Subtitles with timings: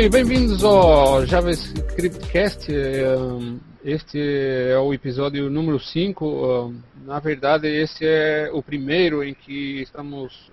[0.00, 2.72] bem, bem-vindos ao JavaScript Cast.
[3.84, 4.18] Este
[4.70, 6.72] é o episódio número 5.
[7.04, 10.50] Na verdade, esse é o primeiro em que estamos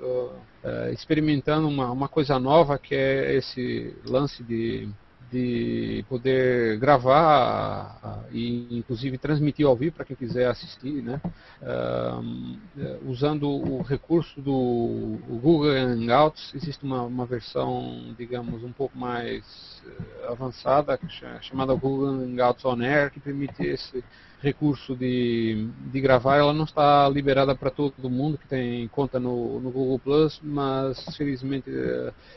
[0.91, 4.89] experimentando uma, uma coisa nova, que é esse lance de
[5.31, 11.21] de poder gravar e inclusive transmitir ao vivo para quem quiser assistir, né?
[11.61, 19.81] Uh, usando o recurso do Google Hangouts, existe uma, uma versão, digamos, um pouco mais
[19.85, 20.99] uh, avançada,
[21.41, 24.03] chamada Google Hangouts On Air, que permite esse
[24.41, 29.59] recurso de, de gravar, ela não está liberada para todo mundo que tem conta no,
[29.59, 31.69] no Google Plus, mas felizmente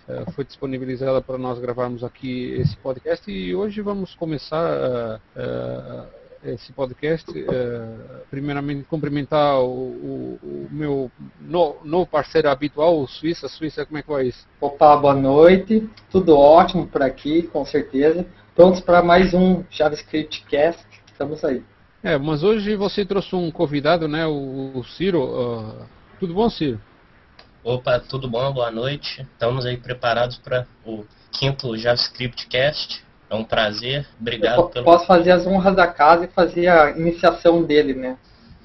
[0.08, 6.72] é, foi disponibilizada para nós gravarmos aqui esse podcast e hoje vamos começar é, esse
[6.72, 7.30] podcast.
[8.30, 13.46] primeiramente, cumprimentar o, o, o meu no, novo parceiro habitual, o Suíça.
[13.46, 14.46] Suíça, como é que vai isso?
[14.58, 15.88] Opa, boa noite.
[16.10, 18.24] Tudo ótimo por aqui, com certeza.
[18.54, 20.86] Prontos para mais um JavaScript Cast.
[21.12, 21.62] Estamos aí.
[22.02, 24.26] É, mas hoje você trouxe um convidado, né?
[24.26, 25.22] O, o Ciro.
[25.22, 25.86] Uh,
[26.18, 26.80] tudo bom, Ciro?
[27.62, 28.50] Opa, tudo bom?
[28.52, 29.20] Boa noite.
[29.20, 33.04] Estamos aí preparados para o quinto JavaScript Cast.
[33.28, 34.08] É um prazer.
[34.18, 34.84] Obrigado Eu pelo.
[34.86, 38.16] Posso fazer as honras da casa e fazer a iniciação dele, né?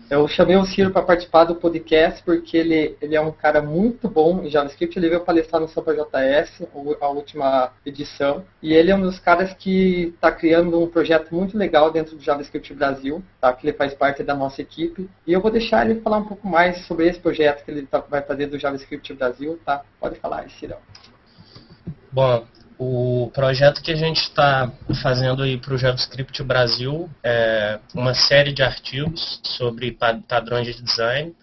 [0.07, 4.07] Eu chamei o Ciro para participar do podcast porque ele, ele é um cara muito
[4.07, 4.97] bom em JavaScript.
[4.99, 6.61] Ele veio palestrar no Sampa JS,
[7.01, 8.45] a última edição.
[8.61, 12.21] E ele é um dos caras que está criando um projeto muito legal dentro do
[12.21, 13.51] JavaScript Brasil, tá?
[13.51, 15.09] que ele faz parte da nossa equipe.
[15.25, 17.99] E eu vou deixar ele falar um pouco mais sobre esse projeto que ele tá,
[17.99, 19.59] vai fazer do JavaScript Brasil.
[19.65, 19.83] Tá?
[19.99, 20.77] Pode falar, Cirão.
[22.11, 22.45] Bom,
[22.77, 28.51] o projeto que a gente está fazendo aí para o JavaScript Brasil é uma série
[28.51, 29.97] de artigos sobre
[30.27, 31.35] padrões de design.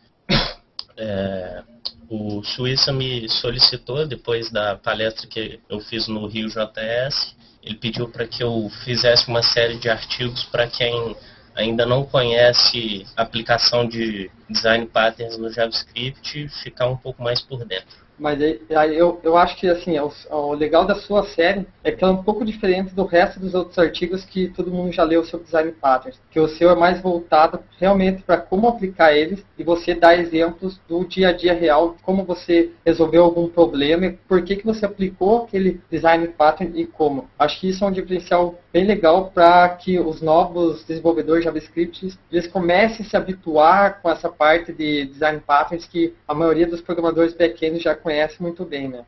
[0.96, 1.62] É,
[2.08, 8.08] o Suíça me solicitou, depois da palestra que eu fiz no Rio JS, ele pediu
[8.08, 11.16] para que eu fizesse uma série de artigos para quem
[11.54, 18.02] ainda não conhece aplicação de design patterns no JavaScript ficar um pouco mais por dentro.
[18.22, 22.04] Mas aí, eu, eu acho que assim, o, o, legal da sua série é que
[22.04, 25.24] ela é um pouco diferente do resto dos outros artigos que todo mundo já leu
[25.24, 26.20] sobre design patterns.
[26.30, 30.80] Que o seu é mais voltado realmente para como aplicar eles e você dá exemplos
[30.88, 34.86] do dia a dia real, como você resolveu algum problema e por que, que você
[34.86, 37.28] aplicou aquele design pattern e como.
[37.36, 42.46] Acho que isso é um diferencial bem legal para que os novos desenvolvedores JavaScript eles
[42.46, 47.34] comecem a se habituar com essa parte de design patterns que a maioria dos programadores
[47.34, 49.04] back-end já conhece muito bem, né?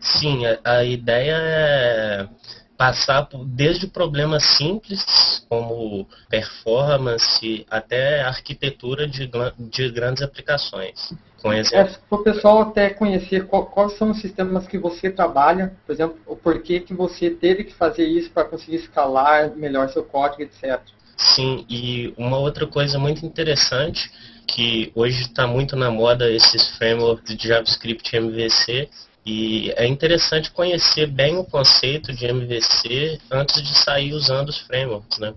[0.00, 2.28] Sim, a, a ideia é
[2.76, 5.04] passar por, desde problemas simples,
[5.48, 11.14] como performance, até arquitetura de, de grandes aplicações.
[11.40, 15.74] Com é, para o pessoal até conhecer qual, quais são os sistemas que você trabalha,
[15.86, 20.02] por exemplo, o porquê que você teve que fazer isso para conseguir escalar melhor seu
[20.02, 20.80] código, etc.
[21.16, 24.10] Sim, e uma outra coisa muito interessante
[24.46, 28.88] que hoje está muito na moda esses frameworks de JavaScript MVC
[29.24, 35.18] e é interessante conhecer bem o conceito de MVC antes de sair usando os frameworks,
[35.18, 35.34] né?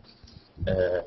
[0.66, 1.04] É...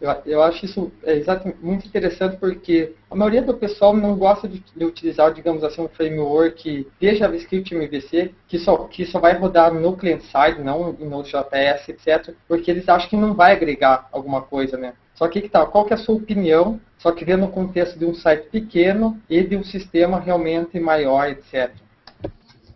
[0.00, 4.46] Eu, eu, acho isso é exatamente muito interessante porque a maioria do pessoal não gosta
[4.46, 9.36] de, de, utilizar, digamos assim, um framework de JavaScript MVC que só, que só vai
[9.36, 12.32] rodar no client-side, não no Node.js, etc.
[12.46, 14.92] Porque eles acham que não vai agregar alguma coisa, né?
[15.16, 17.98] Só que, que tá, qual que é a sua opinião só que vendo no contexto
[17.98, 21.72] de um site pequeno e de um sistema realmente maior, etc.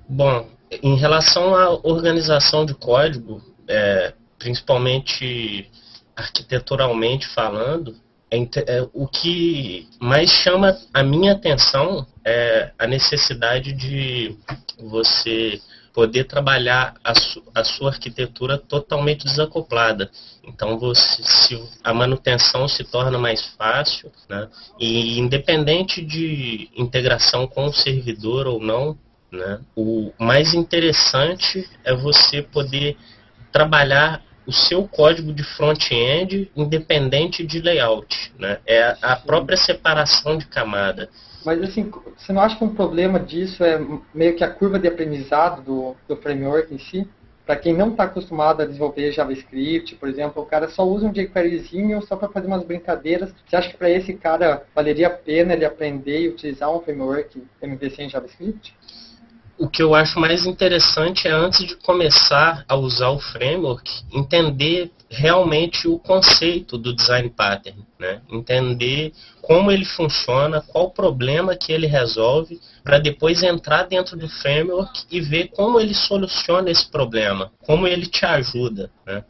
[0.09, 0.47] Bom,
[0.83, 5.71] em relação à organização de código, é, principalmente
[6.17, 7.97] arquiteturalmente falando,
[8.31, 14.37] é, é, o que mais chama a minha atenção é a necessidade de
[14.79, 15.61] você
[15.93, 20.11] poder trabalhar a, su, a sua arquitetura totalmente desacoplada.
[20.43, 24.49] Então, você, se a manutenção se torna mais fácil, né?
[24.81, 28.97] e independente de integração com o servidor ou não,
[29.33, 29.61] né?
[29.75, 32.97] o mais interessante é você poder
[33.51, 38.33] trabalhar o seu código de front-end independente de layout.
[38.39, 38.59] Né?
[38.67, 41.09] É a própria separação de camada.
[41.45, 43.81] Mas assim, você não acha que um problema disso é
[44.15, 47.09] meio que a curva de aprendizado do, do framework em si?
[47.45, 51.13] Para quem não está acostumado a desenvolver JavaScript, por exemplo, o cara só usa um
[51.13, 53.35] jQueryzinho só para fazer umas brincadeiras.
[53.47, 57.43] Você acha que para esse cara valeria a pena ele aprender e utilizar um framework
[57.61, 58.75] MVC em JavaScript?
[59.63, 64.91] O que eu acho mais interessante é antes de começar a usar o framework, entender
[65.09, 68.21] realmente o conceito do design pattern, né?
[68.29, 74.29] entender como ele funciona, qual o problema que ele resolve, para depois entrar dentro do
[74.29, 78.91] framework e ver como ele soluciona esse problema, como ele te ajuda.
[79.07, 79.23] Né?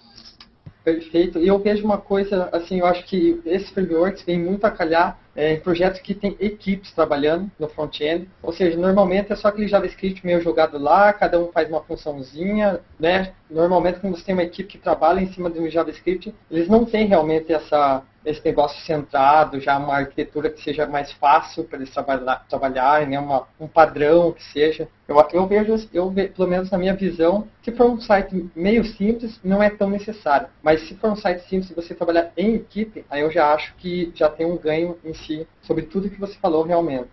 [0.84, 1.38] Perfeito.
[1.38, 5.16] E eu vejo uma coisa, assim, eu acho que esses frameworks vêm muito a calhar
[5.34, 8.28] é, em projetos que tem equipes trabalhando no front-end.
[8.42, 12.80] Ou seja, normalmente é só aquele JavaScript meio jogado lá, cada um faz uma funçãozinha,
[12.98, 13.32] né?
[13.48, 16.84] Normalmente quando você tem uma equipe que trabalha em cima de um JavaScript, eles não
[16.84, 21.90] têm realmente essa esse negócio centrado, já uma arquitetura que seja mais fácil para eles
[21.90, 23.18] trabalhar, trabalharem, né?
[23.18, 24.88] Uma, um padrão que seja.
[25.08, 28.84] Eu, eu vejo, eu vejo, pelo menos na minha visão, se for um site meio
[28.84, 30.48] simples, não é tão necessário.
[30.62, 33.74] Mas se for um site simples e você trabalhar em equipe, aí eu já acho
[33.76, 37.08] que já tem um ganho em si sobre tudo que você falou realmente.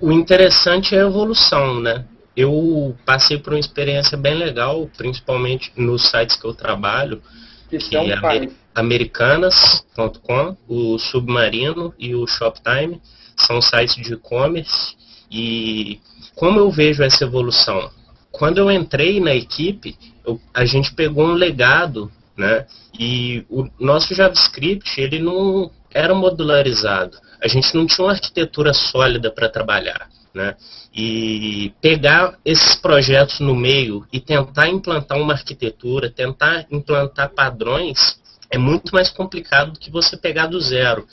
[0.00, 2.04] O interessante é a evolução, né?
[2.36, 7.20] Eu passei por uma experiência bem legal, principalmente nos sites que eu trabalho,
[7.68, 13.00] que, que é americanas.com, o Submarino e o Shoptime,
[13.36, 14.96] são sites de e-commerce.
[15.30, 16.00] E
[16.34, 17.90] como eu vejo essa evolução?
[18.30, 22.66] Quando eu entrei na equipe, eu, a gente pegou um legado, né?
[22.98, 27.18] E o nosso JavaScript, ele não era modularizado.
[27.42, 30.08] A gente não tinha uma arquitetura sólida para trabalhar.
[30.34, 30.54] Né?
[30.94, 38.58] E pegar esses projetos no meio e tentar implantar uma arquitetura, tentar implantar padrões, é
[38.58, 41.06] muito mais complicado do que você pegar do zero.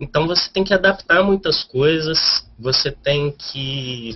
[0.00, 4.14] Então você tem que adaptar muitas coisas, você tem que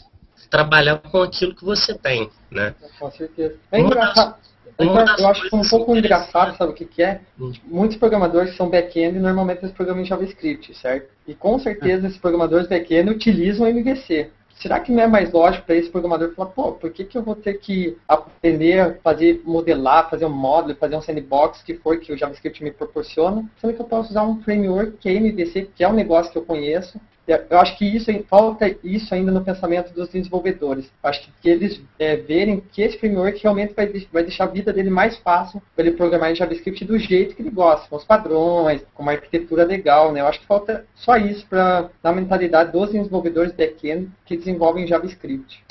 [0.51, 2.75] trabalhar com aquilo que você tem, né?
[2.99, 3.57] Com certeza.
[3.71, 4.37] É engraçado.
[4.79, 7.21] Das, eu acho que um pouco engraçado, sabe o que, que é?
[7.39, 7.53] Hum.
[7.65, 11.09] Muitos programadores são back-end e normalmente eles programam em JavaScript, certo?
[11.27, 12.09] E com certeza é.
[12.09, 14.31] esses programadores back-end utilizam MVC.
[14.61, 17.23] Será que não é mais lógico para esse programador falar, pô, por que, que eu
[17.23, 22.13] vou ter que aprender fazer, modelar, fazer um módulo, fazer um sandbox que for que
[22.13, 25.85] o JavaScript me proporciona, sendo que eu posso usar um framework que é MVC, que
[25.85, 29.93] é um negócio que eu conheço, eu acho que isso falta isso ainda no pensamento
[29.93, 30.91] dos desenvolvedores.
[31.03, 34.89] Acho que eles é, verem que esse framework realmente vai, vai deixar a vida dele
[34.89, 38.83] mais fácil para ele programar em JavaScript do jeito que ele gosta, com os padrões,
[38.95, 40.11] com uma arquitetura legal.
[40.11, 40.21] Né?
[40.21, 45.63] Eu acho que falta só isso para na mentalidade dos desenvolvedores back-end que desenvolvem JavaScript.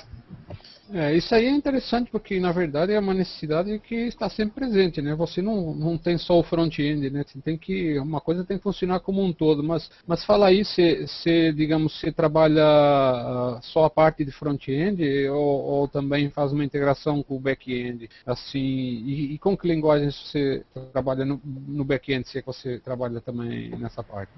[0.93, 5.01] É, isso aí é interessante porque na verdade é uma necessidade que está sempre presente,
[5.01, 5.13] né?
[5.15, 7.23] Você não, não tem só o front-end, né?
[7.27, 10.63] Você tem que uma coisa tem que funcionar como um todo, mas mas fala aí
[10.63, 16.53] se, se digamos você trabalha uh, só a parte de front-end ou, ou, também faz
[16.53, 20.63] uma integração com o back-end, assim e, e, com que linguagem você
[20.93, 24.31] trabalha no, no back-end se é que você trabalha também nessa parte?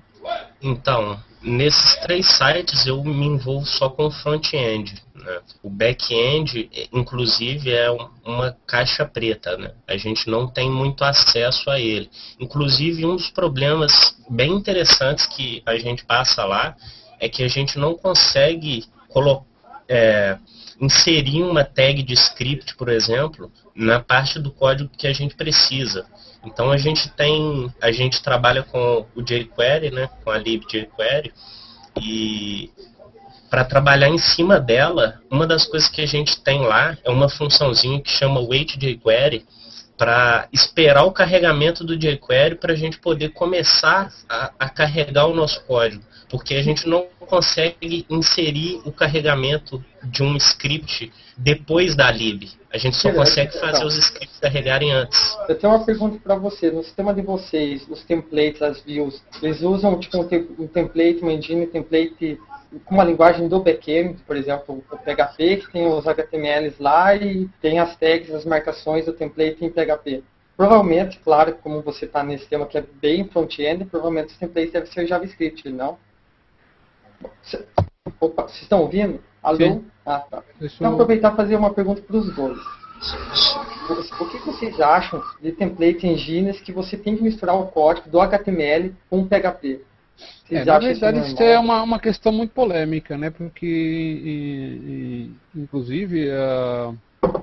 [0.62, 4.94] Então, nesses três sites eu me envolvo só com front-end.
[5.16, 5.40] Né?
[5.64, 7.90] O back-end, inclusive, é
[8.26, 9.58] uma caixa preta.
[9.58, 9.72] Né?
[9.88, 12.10] A gente não tem muito acesso a ele.
[12.40, 16.76] Inclusive, um dos problemas bem interessantes que a gente passa lá
[17.20, 18.86] é que a gente não consegue
[19.88, 20.38] é,
[20.80, 26.06] inserir uma tag de script, por exemplo, na parte do código que a gente precisa.
[26.46, 31.34] Então a gente tem, a gente trabalha com o jQuery, né, com a lib jQuery,
[32.02, 32.72] e
[33.50, 37.28] para trabalhar em cima dela, uma das coisas que a gente tem lá é uma
[37.28, 39.46] funçãozinha que chama wait jQuery
[39.98, 45.34] para esperar o carregamento do jQuery para a gente poder começar a, a carregar o
[45.34, 52.10] nosso código, porque a gente não consegue inserir o carregamento de um script depois da
[52.10, 52.50] lib.
[52.72, 55.36] A gente só consegue fazer os scripts carregarem antes.
[55.48, 56.70] Eu tenho uma pergunta para você.
[56.70, 61.66] No sistema de vocês, os templates, as views, eles usam tipo um, template, uma engine
[61.66, 62.40] template
[62.86, 67.50] com uma linguagem do backend, por exemplo, o PHP, que tem os HTMLs lá e
[67.60, 70.24] tem as tags, as marcações do template em PHP.
[70.56, 74.92] Provavelmente, claro, como você está nesse tema que é bem front-end, provavelmente os templates devem
[74.92, 75.98] ser JavaScript, não?
[78.20, 79.20] Opa, vocês estão ouvindo?
[79.42, 79.58] Alô?
[79.58, 79.86] Sim.
[80.06, 80.44] Ah, tá.
[80.62, 82.60] Então, aproveitar e fazer uma pergunta para os dois.
[84.20, 88.20] O que vocês acham de template engines que você tem que misturar o código do
[88.20, 89.82] HTML com o PHP?
[90.52, 93.30] É, na verdade, isso, isso é uma, uma questão muito polêmica, né?
[93.30, 96.98] Porque, e, e, inclusive, uh,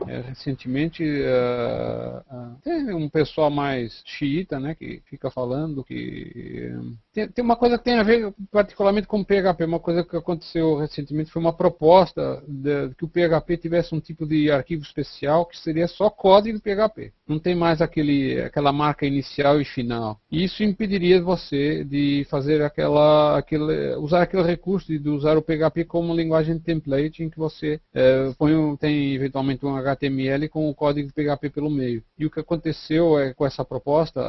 [0.09, 6.73] é, recentemente uh, uh, tem um pessoal mais xiita, né, que fica falando que
[7.13, 9.65] tem, tem, uma coisa que tem a ver particularmente com o PHP.
[9.65, 14.27] Uma coisa que aconteceu recentemente foi uma proposta de, que o PHP tivesse um tipo
[14.27, 17.13] de arquivo especial que seria só código PHP.
[17.27, 20.21] Não tem mais aquele, aquela marca inicial e final.
[20.31, 26.15] Isso impediria você de fazer aquela, aquele, usar aquele recurso de usar o PHP como
[26.15, 31.13] linguagem template em que você é, põe um, tem eventualmente um HTML com o código
[31.13, 32.03] PHP pelo meio.
[32.19, 34.23] E o que aconteceu é com essa proposta,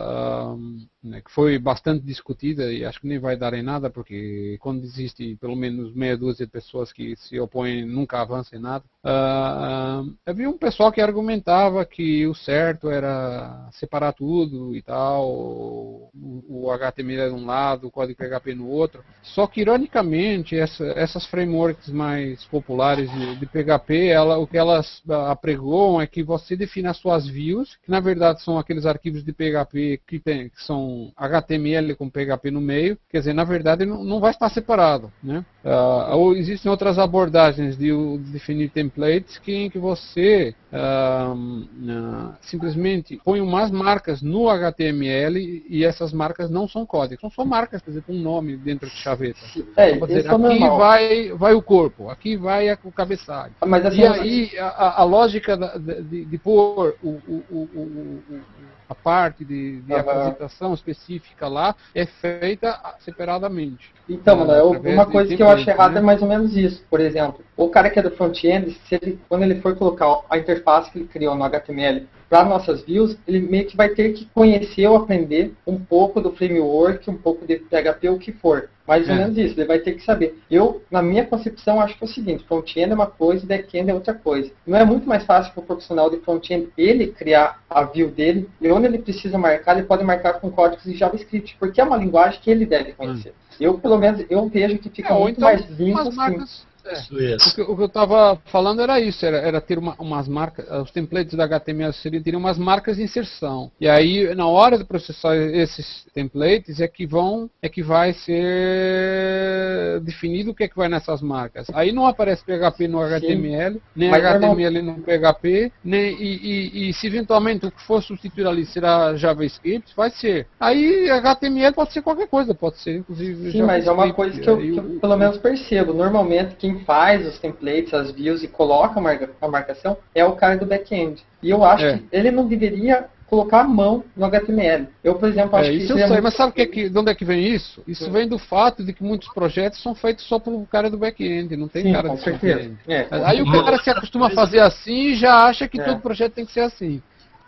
[1.04, 4.84] né, que foi bastante discutida e acho que nem vai dar em nada, porque quando
[4.84, 8.84] existe pelo menos meia dúzia de pessoas que se opõem, nunca avança em nada.
[9.08, 16.10] Uh, havia um pessoal que argumentava que o certo era separar tudo e tal, o,
[16.50, 19.02] o HTML de um lado, o código PHP no outro.
[19.24, 25.02] Só que, ironicamente, essa, essas frameworks mais populares de, de PHP, ela, o que elas
[25.30, 29.32] apregoam é que você define as suas views, que na verdade são aqueles arquivos de
[29.32, 34.04] PHP que, tem, que são HTML com PHP no meio, quer dizer, na verdade não,
[34.04, 35.10] não vai estar separado.
[35.24, 35.46] Né?
[35.64, 42.34] Uh, ou existem outras abordagens de, de definir templates que, em que você uh, uh,
[42.42, 47.82] simplesmente põe umas marcas no HTML e essas marcas não são códigos, são só marcas,
[47.82, 49.40] quer dizer, com um nome dentro de chaveta.
[49.78, 53.54] É, então, dizer, é aqui vai, vai o corpo, aqui vai o cabeçalho.
[53.66, 58.42] Mas, assim, e aí a, a lógica de, de, de pôr o, o, o,
[58.90, 60.00] a parte de, de uhum.
[60.00, 63.94] apresentação específica lá é feita separadamente.
[64.10, 66.00] Então, Manuel, uma coisa que eu acho errada né?
[66.00, 66.84] é mais ou menos isso.
[66.90, 68.80] Por exemplo, o cara que é do front-end,
[69.28, 73.40] quando ele for colocar a interface que ele criou no HTML para nossas views, ele
[73.40, 77.58] meio que vai ter que conhecer ou aprender um pouco do framework, um pouco de
[77.58, 78.70] PHP, o que for.
[78.88, 79.18] Mais ou é.
[79.18, 80.40] menos isso, ele vai ter que saber.
[80.50, 83.90] Eu, na minha concepção, acho que é o seguinte, front-end é uma coisa e back-end
[83.90, 84.50] é outra coisa.
[84.66, 88.50] Não é muito mais fácil para o profissional de front-end ele criar a view dele,
[88.62, 91.98] e onde ele precisa marcar, ele pode marcar com códigos de JavaScript, porque é uma
[91.98, 93.30] linguagem que ele deve conhecer.
[93.30, 93.48] Hum.
[93.60, 96.46] Eu, pelo menos, eu vejo que fica é, muito então, mais limpo assim.
[96.88, 97.36] É.
[97.36, 100.66] O, que, o, que, eu estava falando era isso, era, era ter uma, umas marcas,
[100.82, 103.72] os templates da HTML seriam, teriam umas marcas de inserção.
[103.80, 110.00] E aí, na hora de processar esses templates, é que vão, é que vai ser
[110.02, 111.68] definido o que é que vai nessas marcas.
[111.74, 113.82] Aí não aparece PHP no HTML, Sim.
[113.96, 114.98] nem Mas HTML não...
[114.98, 119.94] no PHP, nem, e, e, e, se eventualmente o que for substituir ali será JavaScript,
[119.96, 120.48] vai ser.
[120.60, 124.50] Aí HTML pode ser qualquer coisa, pode ser inclusive Sim, mas é uma coisa que
[124.50, 125.94] eu, que eu pelo menos percebo.
[125.94, 129.00] Normalmente quem faz os templates, as views e coloca
[129.42, 131.24] a marcação é o cara do back-end.
[131.42, 131.98] E eu acho é.
[131.98, 134.88] que ele não deveria colocar a mão no HTML.
[135.04, 135.94] Eu, por exemplo, acho é, isso que.
[135.94, 137.84] Isso eu sei, mas sabe que, que, de onde é que vem isso?
[137.88, 141.56] Isso vem do fato de que muitos projetos são feitos só pelo cara do back-end,
[141.56, 142.78] não tem Sim, cara do front-end.
[142.88, 143.08] É.
[143.12, 145.84] Aí o cara se acostuma a fazer assim e já acha que é.
[145.84, 147.02] todo projeto tem que ser assim.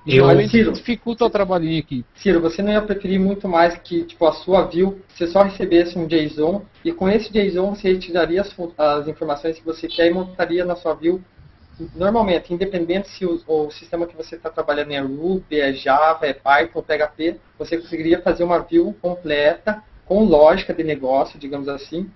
[0.07, 2.05] Eu, Ciro, dificulta o trabalho em equipe.
[2.15, 5.97] Ciro, você não ia preferir muito mais que tipo, a sua view, você só recebesse
[5.97, 10.13] um JSON e com esse JSON você retiraria as, as informações que você quer e
[10.13, 11.21] montaria na sua view
[11.95, 16.33] normalmente, independente se o, o sistema que você está trabalhando é Ruby, é Java, é
[16.33, 22.09] Python, PHP, você conseguiria fazer uma view completa, com lógica de negócio, digamos assim,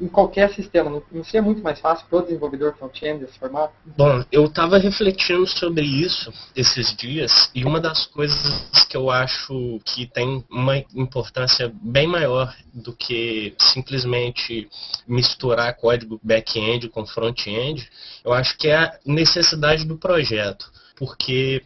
[0.00, 0.90] em qualquer sistema.
[0.90, 3.72] Não, seria muito mais fácil para o desenvolvedor front-end esse formato?
[3.96, 9.80] Bom, eu estava refletindo sobre isso esses dias e uma das coisas que eu acho
[9.84, 14.68] que tem uma importância bem maior do que simplesmente
[15.06, 17.88] misturar código back-end com front-end,
[18.24, 21.62] eu acho que é a necessidade do projeto porque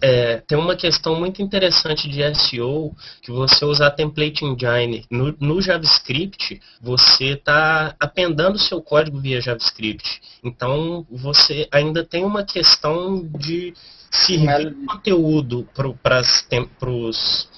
[0.00, 5.60] é, tem uma questão muito interessante de SEO, que você usar template engine no, no
[5.60, 10.20] JavaScript, você está apendando seu código via JavaScript.
[10.42, 13.74] Então, você ainda tem uma questão de
[14.10, 16.20] servir conteúdo para
[16.90, 17.48] os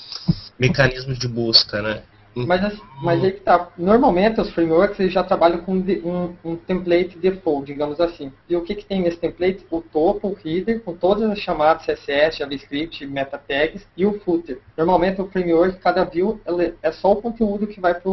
[0.58, 2.02] mecanismos de busca, né?
[2.34, 3.68] Mas, assim, mas aí que tá.
[3.78, 8.32] Normalmente os frameworks eles já trabalham com um, um, template default, digamos assim.
[8.48, 9.64] E o que, que tem nesse template?
[9.70, 14.58] O topo, o header, com todas as chamadas CSS, JavaScript, meta tags e o footer.
[14.76, 16.40] Normalmente o framework, cada view,
[16.82, 18.10] é só o conteúdo que vai para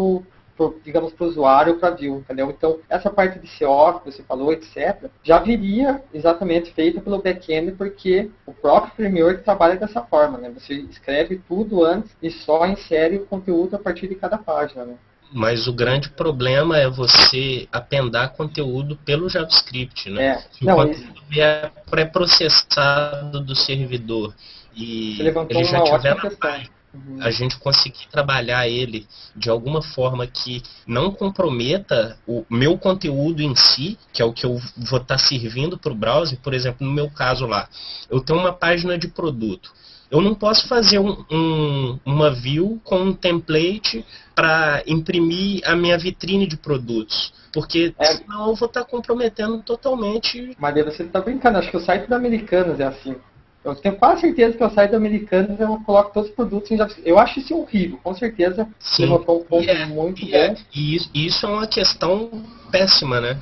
[0.84, 2.50] digamos, para o usuário para view, entendeu?
[2.50, 7.74] Então, essa parte de CO que você falou, etc., já viria exatamente feita pelo back-end,
[7.74, 10.52] porque o próprio framework trabalha dessa forma, né?
[10.52, 14.96] Você escreve tudo antes e só insere o conteúdo a partir de cada página, né?
[15.34, 20.26] Mas o grande problema é você apendar conteúdo pelo JavaScript, né?
[20.26, 20.38] É.
[20.52, 24.36] Se Não, o conteúdo é pré-processado do servidor
[24.76, 26.81] e ele já tiver na página
[27.20, 33.56] a gente conseguir trabalhar ele de alguma forma que não comprometa o meu conteúdo em
[33.56, 36.86] si, que é o que eu vou estar tá servindo para o browser, por exemplo,
[36.86, 37.70] no meu caso lá,
[38.10, 39.72] eu tenho uma página de produto.
[40.10, 44.06] Eu não posso fazer um, um, uma view com um template
[44.36, 47.32] para imprimir a minha vitrine de produtos.
[47.54, 48.06] Porque é.
[48.06, 50.54] senão eu vou estar tá comprometendo totalmente.
[50.60, 53.16] Mas você está brincando, acho que o site da Americanas é assim.
[53.64, 56.72] Eu tenho quase certeza que eu saio do Americanas e eu coloco todos os produtos
[56.72, 57.08] em JavaScript.
[57.08, 58.68] Eu acho isso horrível, com certeza.
[58.80, 59.08] Sim.
[59.08, 60.38] Você um ponto é, muito e bom.
[60.38, 63.38] É, e isso, isso é uma questão péssima, né?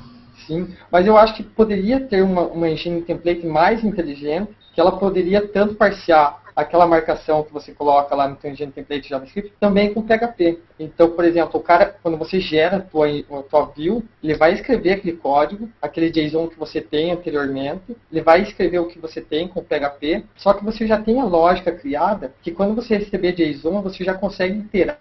[0.46, 4.92] Sim, mas eu acho que poderia ter uma, uma engine template mais inteligente, que ela
[4.92, 9.92] poderia tanto parciar aquela marcação que você coloca lá no teu engine template JavaScript também
[9.92, 10.58] com PHP.
[10.78, 14.52] Então, por exemplo, o cara, quando você gera a tua, a tua view, ele vai
[14.52, 19.20] escrever aquele código, aquele JSON que você tem anteriormente, ele vai escrever o que você
[19.20, 23.32] tem com PHP, só que você já tem a lógica criada, que quando você receber
[23.32, 24.98] JSON, você já consegue interar.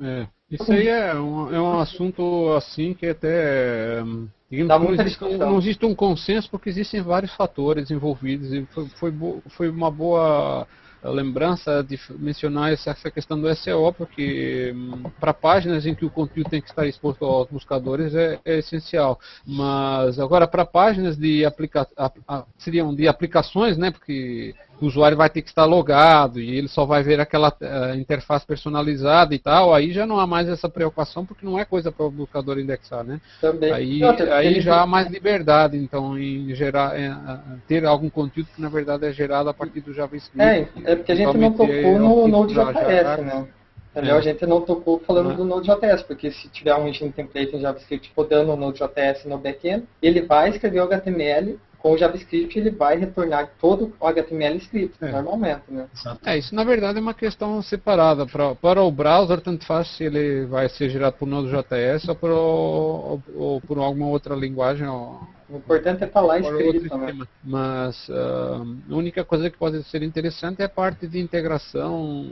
[0.00, 4.02] É, isso aí é um, é um assunto assim que até
[4.50, 5.38] Digamos, Dá não, existe, discussão.
[5.50, 9.14] não existe um consenso porque existem vários fatores envolvidos e foi, foi,
[9.48, 10.66] foi uma boa
[11.02, 14.74] lembrança de mencionar essa, essa questão do SEO porque
[15.20, 19.18] para páginas em que o conteúdo tem que estar exposto aos buscadores é, é essencial
[19.46, 25.16] mas agora para páginas de aplica a- a- seriam de aplicações né porque o usuário
[25.16, 29.38] vai ter que estar logado e ele só vai ver aquela eh, interface personalizada e
[29.38, 32.58] tal aí já não há mais essa preocupação porque não é coisa para o buscador
[32.58, 33.72] indexar né Também.
[33.72, 38.10] Aí, porque aí já há mais liberdade, então, em gerar, em, a- a- ter algum
[38.10, 40.40] conteúdo que na verdade é gerado a partir do JavaScript.
[40.40, 43.46] É, é porque a gente não tocou é, no Node.js, da- né?
[43.92, 44.14] Entendeu?
[44.16, 44.18] É.
[44.18, 45.36] A gente não tocou falando Uhum.
[45.36, 49.84] do Node.js, porque se tiver um engine template em JavaScript rodando o Node.js no backend,
[50.02, 54.96] ele vai escrever o HTML com o JavaScript ele vai retornar todo o HTML script,
[55.00, 55.12] É.
[55.12, 55.86] normalmente, né?
[56.24, 58.26] É, isso na verdade é uma questão separada.
[58.26, 62.30] Pra, para o browser, tanto faz se ele vai ser gerado por Node.js ou por,
[62.30, 66.98] ou, ou por alguma outra linguagem ou, O importante é estar lá por outro escrito,
[66.98, 67.26] né?
[67.44, 72.26] Mas ah, a única coisa que pode ser interessante é a parte de integração,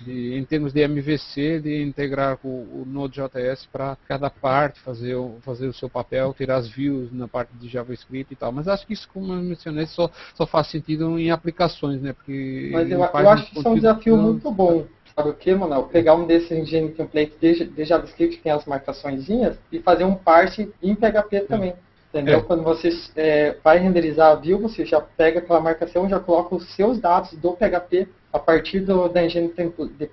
[0.00, 5.38] de, em termos de MVC, de integrar o, o Node.js para cada parte, fazer o,
[5.42, 8.50] fazer o seu papel, tirar as views na parte de JavaScript e tal.
[8.50, 12.12] Mas acho que isso, como eu mencionei, só, só faz sentido em aplicações, né?
[12.12, 14.86] Porque Mas eu, eu acho que isso é um desafio não- muito bom.
[15.14, 15.84] Sabe o que, Manuel?
[15.84, 20.14] Pegar um desses engine template de, de JavaScript que tem as marcaçõezinhas e fazer um
[20.14, 21.74] parse em PHP também.
[22.08, 22.38] Entendeu?
[22.38, 22.42] É.
[22.42, 26.54] Quando você é, vai renderizar a view, você já pega aquela marcação e já coloca
[26.54, 29.52] os seus dados do PHP a partir do, da engine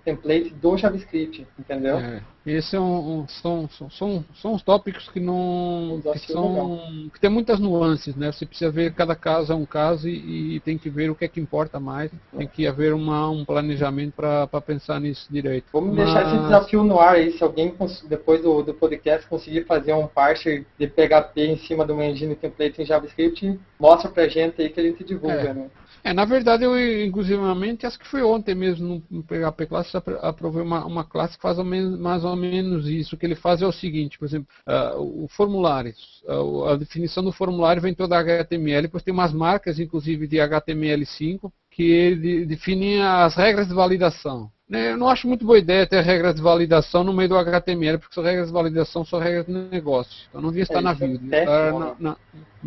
[0.03, 1.97] template do JavaScript, entendeu?
[1.97, 7.09] É, esse é um, um- são, são, são, são os tópicos que não que são
[7.13, 8.31] que tem muitas nuances, né?
[8.31, 11.25] Você precisa ver cada caso é um caso e, e tem que ver o que
[11.25, 12.11] é que importa mais.
[12.37, 15.65] Tem que haver uma, um planejamento para pensar nisso direito.
[15.73, 17.73] Vamos Mas- deixar esse desafio no ar aí, se alguém
[18.07, 22.35] depois do, do podcast conseguir fazer um parser de PHP em cima de uma engine
[22.35, 25.53] template em JavaScript, mostra pra gente aí que a gente divulga, É.
[25.53, 25.67] né?
[26.03, 30.61] É, na verdade, eu, inclusivamente, acho que foi ontem mesmo no- PHP Class, apro- aprovei
[30.61, 33.15] uma, uma classe que faz mais ou menos isso.
[33.15, 35.93] O que ele faz é o seguinte, por exemplo, ah, o formulário,
[36.27, 40.39] ah, o- a definição do formulário vem toda HTML, depois tem umas marcas, inclusive de
[40.39, 44.49] HTML5, que ele define as regras de validação.
[44.67, 47.99] Né, Eu não acho muito boa ideia ter regras de validação no meio do HTML,
[47.99, 50.11] porque as regras de validação são regras de negócio.
[50.27, 51.95] Então não devia estar É, na isso é estar péssimo, na- né?
[51.99, 52.17] na-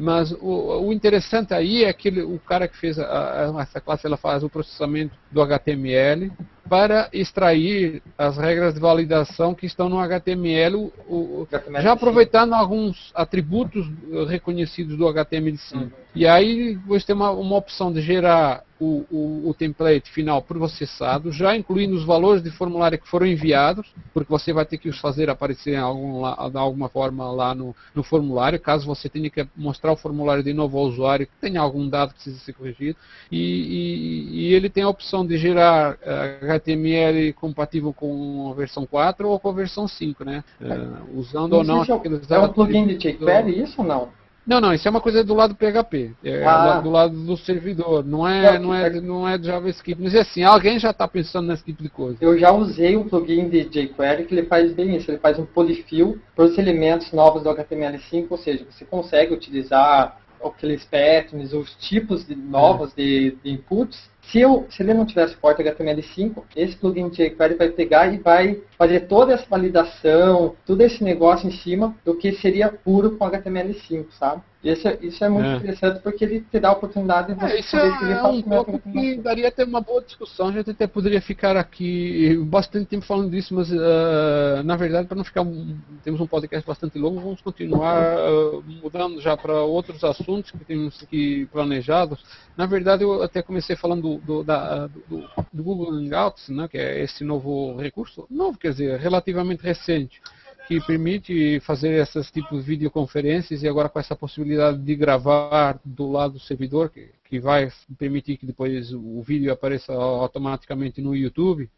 [0.01, 3.81] mas o, o interessante aí é que ele- o cara que fez a- a- essa
[3.81, 6.31] classe, ela faz o processamento do HTML
[6.69, 11.83] para extrair as regras de validação que estão no HTML, o- o- HTML5.
[11.83, 13.87] já aproveitando alguns atributos
[14.29, 15.75] reconhecidos do HTML5.
[15.83, 15.91] Uhum.
[16.15, 21.33] E aí você tem uma, uma opção de gerar o, o- o template final processado,
[21.33, 25.01] já incluindo os valores de formulário que foram enviados, porque você vai ter que os
[25.01, 29.88] fazer aparecer algum de alguma forma lá no, no formulário, caso você tenha que mostrar
[29.93, 32.97] o formulário de novo ao usuário que tenha algum dado que precisa ser corrigido.
[33.31, 38.87] E, e- e ele tem a opção de gerar eh, HTML compatível com a versão
[38.87, 40.45] 4 ou com a versão 5, né?
[40.61, 40.79] Eh,
[41.15, 44.09] usando ou não é aqueles É um plugin de jQuery isso ou não?
[44.49, 46.81] Não, não, isso é uma coisa do lado do PHP, é Ah.
[46.81, 50.03] do lado do servidor, não é, Não, é, é- não é do JavaScript.
[50.03, 52.17] Mas assim, alguém já está pensando nesse tipo de coisa.
[52.21, 55.11] Eu já usei um plugin de jQuery que ele faz bem isso.
[55.11, 60.19] Ele faz um polyfill para os elementos novos do HTML5, ou seja, você consegue utilizar
[60.45, 64.09] aqueles patterns, os tipos de- novos de, de inputs.
[64.31, 68.19] Se, eu, se ele não tiver suporte HTML5, esse plugin de jQuery vai pegar e
[68.19, 73.25] vai fazer toda essa validação, todo esse negócio em cima do que seria puro com
[73.25, 74.43] HTML5, sabe?
[74.63, 75.57] Isso, é- isso é muito É.
[75.57, 78.79] interessante porque ele te dá a oportunidade de você É, isso poder é um tópico
[78.81, 79.23] que HTML5.
[79.23, 80.49] daria até uma boa discussão.
[80.49, 85.17] A gente até poderia ficar aqui bastante tempo falando disso, mas ah, na verdade, para
[85.17, 85.43] não ficar.
[85.43, 90.65] um- Temos um podcast bastante longo, vamos continuar ah, mudando já para outros assuntos que
[90.65, 92.21] temos aqui planejados.
[92.57, 96.77] Na verdade, eu até comecei falando do, do- da- do- do Google Hangouts, né, que
[96.79, 100.21] é esse novo recurso, novo, quer dizer, relativamente recente
[100.69, 106.11] que permite fazer esses tipos de videoconferências e agora com essa possibilidade de gravar do
[106.11, 111.69] lado do servidor, que, que vai permitir que depois o vídeo apareça automaticamente no YouTube.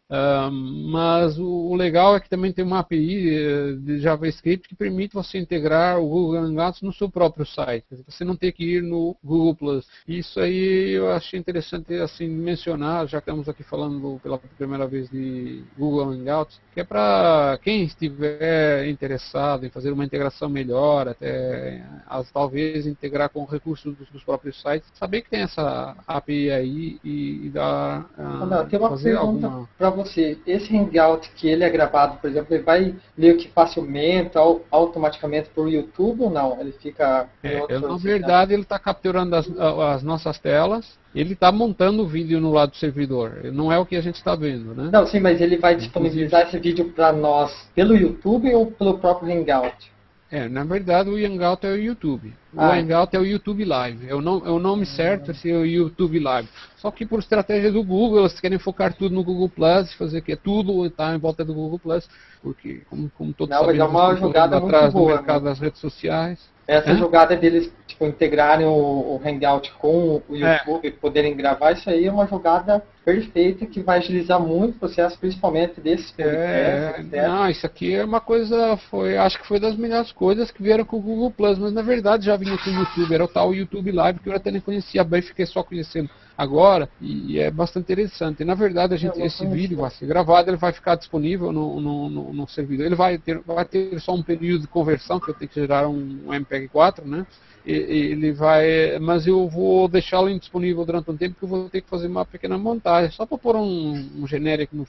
[0.91, 5.37] mas o, legal é que também tem uma API eh, de JavaScript que permite você
[5.37, 7.85] integrar o Google Hangouts no seu próprio site.
[8.07, 9.87] Você não tem que ir no Google Plus.
[10.07, 15.09] Isso aí eu achei interessante assim mencionar, já que estamos aqui falando pela primeira vez
[15.09, 21.83] de Google Hangouts, que é para quem estiver interessado em fazer uma integração melhor, até
[22.07, 26.99] as, talvez integrar com recursos dos, dos próprios sites, saber que tem essa API aí
[27.03, 28.09] e, e dar.
[28.17, 29.69] Ah, não, tem uma pergunta alguma...
[29.77, 30.37] para você.
[30.45, 34.37] Esse Hangout que ele é gravado, por exemplo, ele vai meio que facilmente,
[34.69, 36.59] automaticamente para o YouTube ou não?
[36.59, 37.27] Ele fica.
[37.43, 42.39] É, na verdade, ele está capturando as, as nossas telas ele está montando o vídeo
[42.39, 43.43] no lado do servidor.
[43.51, 44.89] Não é o que a gente está vendo, né?
[44.91, 49.31] Não, sim, mas ele vai disponibilizar esse vídeo para nós pelo YouTube ou pelo próprio
[49.33, 49.91] Hangout?
[50.31, 52.33] É, na verdade o Hangout é o YouTube.
[52.53, 52.73] O ah.
[52.73, 54.07] Hangout é o YouTube Live.
[54.07, 56.47] É o, nome, é o nome certo é o YouTube Live.
[56.77, 60.31] Só que por estratégia do Google, eles querem focar tudo no Google Plus, fazer que
[60.31, 62.09] é tudo está em volta do Google Plus,
[62.41, 65.49] porque como, como todos Não, sabemos, mas é uma jogada atrás boa, do mercado né?
[65.49, 66.39] das redes sociais.
[66.71, 70.57] Essa jogada deles tipo, integrarem o, o, Hangout com o é.
[70.57, 74.79] YouTube e poderem gravar, isso aí é uma jogada perfeita que vai agilizar muito o
[74.79, 79.75] processo, principalmente desses é, Não, isso aqui é uma coisa, foi, acho que foi das
[79.75, 82.73] melhores coisas que vieram com o Google Plus, mas na verdade já vinha com o
[82.73, 86.09] YouTube, era o tal YouTube Live que eu até nem conhecia bem, fiquei só conhecendo
[86.37, 88.43] agora e é bastante interessante.
[88.43, 92.09] Na verdade, a gente, esse vídeo vai ser gravado, ele vai ficar disponível no, no,
[92.09, 92.85] no, no servidor.
[92.85, 95.87] Ele vai ter, vai ter só um período de conversão, que eu tenho que gerar
[95.87, 97.25] um, um MPEG-4, né?
[97.65, 101.89] Ele vai, mas eu vou deixá-lo indisponível durante um tempo que eu vou ter que
[101.89, 104.87] fazer uma pequena montagem, só para pôr um, um genérico, no,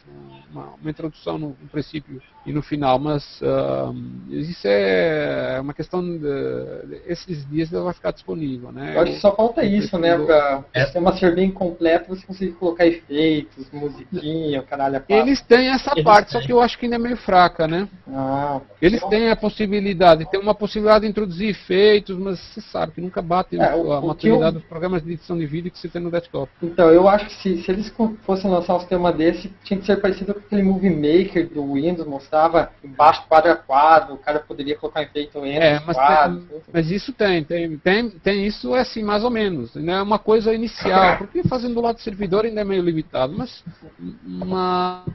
[0.50, 3.94] uma, uma, introdução no, no, princípio e no final, mas uh,
[4.30, 8.94] isso é uma questão de, esses dias ele vai ficar disponível, né?
[9.20, 10.86] Só falta isso, né, para é.
[10.86, 15.02] ser uma ser bem completa, você conseguir colocar efeitos, musiquinha, caralho.
[15.08, 16.40] Eles têm essa Eles parte, têm.
[16.40, 17.88] só que eu acho que ainda é meio fraca, né?
[18.08, 19.10] Ah, Eles então...
[19.10, 23.74] têm a possibilidade, tem uma possibilidade de introduzir efeitos, mas sabe, que nunca bate é,
[23.74, 24.60] o, a maturidade eu...
[24.60, 26.50] dos programas de edição de vídeo que você tem no desktop.
[26.62, 29.96] Então, eu acho que se, se eles fossem lançar um sistema desse, tinha que ser
[30.00, 34.76] parecido com aquele Movie Maker do Windows, mostrava embaixo quadro a quadro, o cara poderia
[34.76, 38.80] colocar efeito em é, mas, quadro, tem, mas isso tem, tem, tem, tem isso é
[38.80, 39.74] assim, mais ou menos.
[39.74, 39.92] Né?
[39.92, 43.64] É uma coisa inicial, porque fazendo do lado do servidor ainda é meio limitado, mas,
[44.24, 45.11] mas,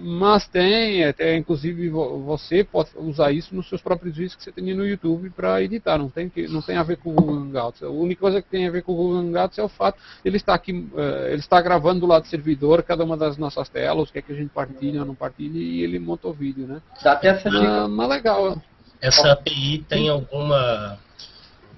[0.00, 4.74] mas tem, é, inclusive você pode usar isso nos seus próprios vídeos que você tem
[4.74, 7.82] no YouTube para editar, não tem, que, não tem a ver com o Google Hangouts.
[7.82, 10.28] A única coisa que tem a ver com o Google Hangouts é o fato de
[10.30, 13.68] ele estar aqui, uh, ele está gravando do lado do servidor cada uma das nossas
[13.68, 16.32] telas, o que é que a gente partilha ou não partilha, e ele monta o
[16.32, 16.80] vídeo, né?
[17.02, 17.88] Dá até essa dica.
[17.88, 18.62] mas legal.
[19.00, 20.98] Essa API tem alguma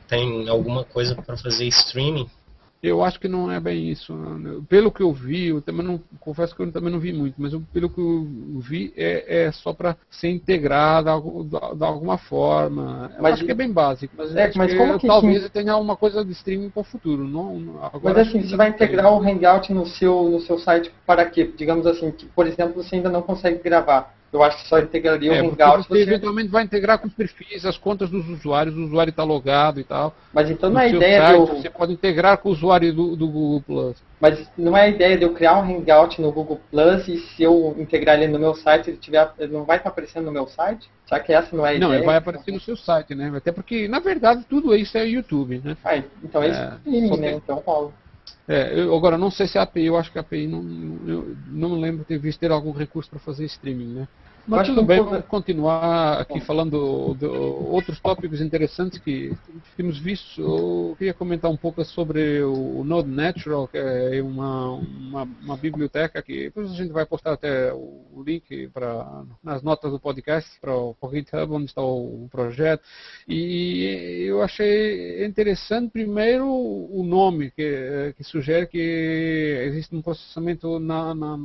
[0.09, 2.29] tem alguma coisa para fazer streaming?
[2.83, 4.13] Eu acho que não é bem isso.
[4.69, 7.53] Pelo que eu vi, eu também não confesso que eu também não vi muito, mas
[7.53, 8.27] eu, pelo que eu
[8.59, 11.09] vi é, é só para ser integrado
[11.45, 13.13] de, alguma forma.
[13.17, 15.97] Eu mas, acho que é bem básico, mas, é, mas como que, talvez tenha alguma
[15.97, 17.23] coisa de streaming para o futuro.
[17.23, 17.57] Não,
[18.03, 21.53] mas assim, você vai integrar o Hangout no seu no seu site para quê?
[21.57, 25.35] Digamos assim, que, por exemplo, você ainda não consegue gravar eu acho que só integraria
[25.35, 25.87] é, o Hangout.
[25.89, 29.79] Você, eventualmente vai integrar com os perfis, as contas dos usuários, o usuário está logado
[29.79, 30.15] e tal.
[30.33, 31.47] Mas então não é a ideia site, de eu...
[31.47, 33.97] Você pode integrar com o usuário do, do, Google Plus.
[34.19, 37.43] Mas não é a ideia de eu criar um Hangout no Google Plus e se
[37.43, 40.47] eu integrar ele no meu site, ele, tiver, ele não vai estar aparecendo no meu
[40.47, 40.89] site?
[41.07, 41.89] Será que essa não é a ideia?
[41.89, 43.31] Não, ele vai aparecer no seu site, né?
[43.37, 45.77] Até porque, na verdade, tudo isso é YouTube, né?
[45.85, 47.33] Ah, então é, é streaming, né?
[47.33, 47.93] Então, Paulo.
[48.49, 50.63] É, eu, agora, não sei se a API, eu acho que a API não,
[51.09, 54.09] eu não lembro de ter visto ter algum recurso para fazer streaming, né?
[54.47, 59.33] Mas tudo bem, vamos continuar aqui falando de outros tópicos interessantes que
[59.77, 60.41] temos visto.
[60.41, 66.21] Eu queria comentar um pouco sobre o Node Natural, que é uma, uma, uma biblioteca
[66.23, 70.75] que depois a gente vai postar até o link para nas notas do podcast para
[70.75, 72.83] o GitHub, onde está o, projeto.
[73.29, 78.79] E eu achei interessante, primeiro, o nome, que, que sugere que
[79.67, 81.37] existe um processamento na, na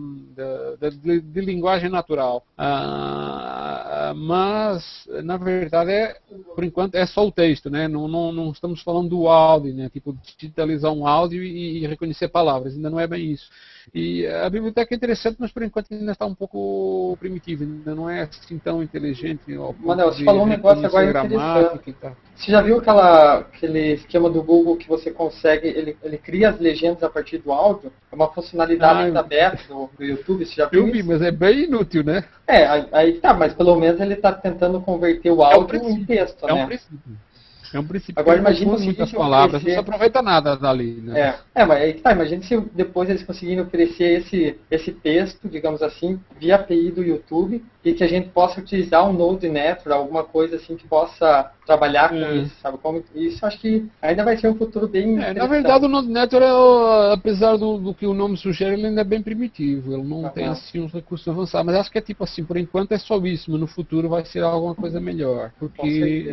[0.80, 2.44] de, de, de, linguagem natural.
[2.58, 6.16] Ah, ah, mas, na verdade, é,
[6.56, 7.88] por enquanto é só o texto, né?
[7.88, 9.90] Não, não, não estamos falando do áudio, né?
[9.90, 13.50] Tipo, digitalizar um áudio e, e, reconhecer palavras, ainda não é bem isso.
[13.94, 18.10] E a biblioteca é interessante, mas por enquanto ainda está um pouco primitiva, ainda não
[18.10, 19.42] é assim tão inteligente.
[19.80, 21.96] Manel, você falou um negócio agora interessante.
[22.36, 26.60] Você já viu aquela, aquele esquema do Google que você consegue, ele, ele cria as
[26.60, 27.92] legendas a partir do áudio?
[28.12, 31.08] É uma funcionalidade ah, aberta do, do YouTube, você já viu Eu vi, isso?
[31.08, 32.24] mas é bem inútil, né?
[32.46, 36.06] É, aí tá, mas pelo menos ele está tentando converter o áudio é um em
[36.06, 36.64] texto, é né?
[36.64, 37.27] Um princípio.
[37.74, 41.36] É um princípio Agora imagine confunda muitas palavras, não se aproveita nada dali, né?
[41.56, 45.82] É, é mas aí tá, imagine se depois eles conseguirem oferecer esse, esse texto, digamos
[45.82, 50.24] assim, via API do YouTube, e que a gente possa utilizar um Node Network, alguma
[50.24, 52.38] coisa assim que possa trabalhar com É.
[52.38, 52.78] isso, sabe?
[52.78, 56.36] Como, isso acho que ainda vai ser um futuro bem É, na verdade, o Node
[56.36, 59.94] é, o- apesar do, do que o nome sugere, ele ainda é bem primitivo.
[59.94, 60.30] Ele não Aham.
[60.30, 61.66] tem assim uns recursos avançados.
[61.66, 64.26] Mas acho que é tipo assim, por enquanto é só isso, mas no futuro vai
[64.26, 65.52] ser alguma coisa melhor.
[65.60, 66.28] Porque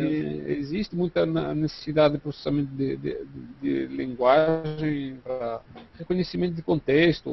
[0.47, 3.17] existe muita na- necessidade de processamento de, de-
[3.61, 5.61] de linguagem para
[5.97, 7.29] reconhecimento de contexto.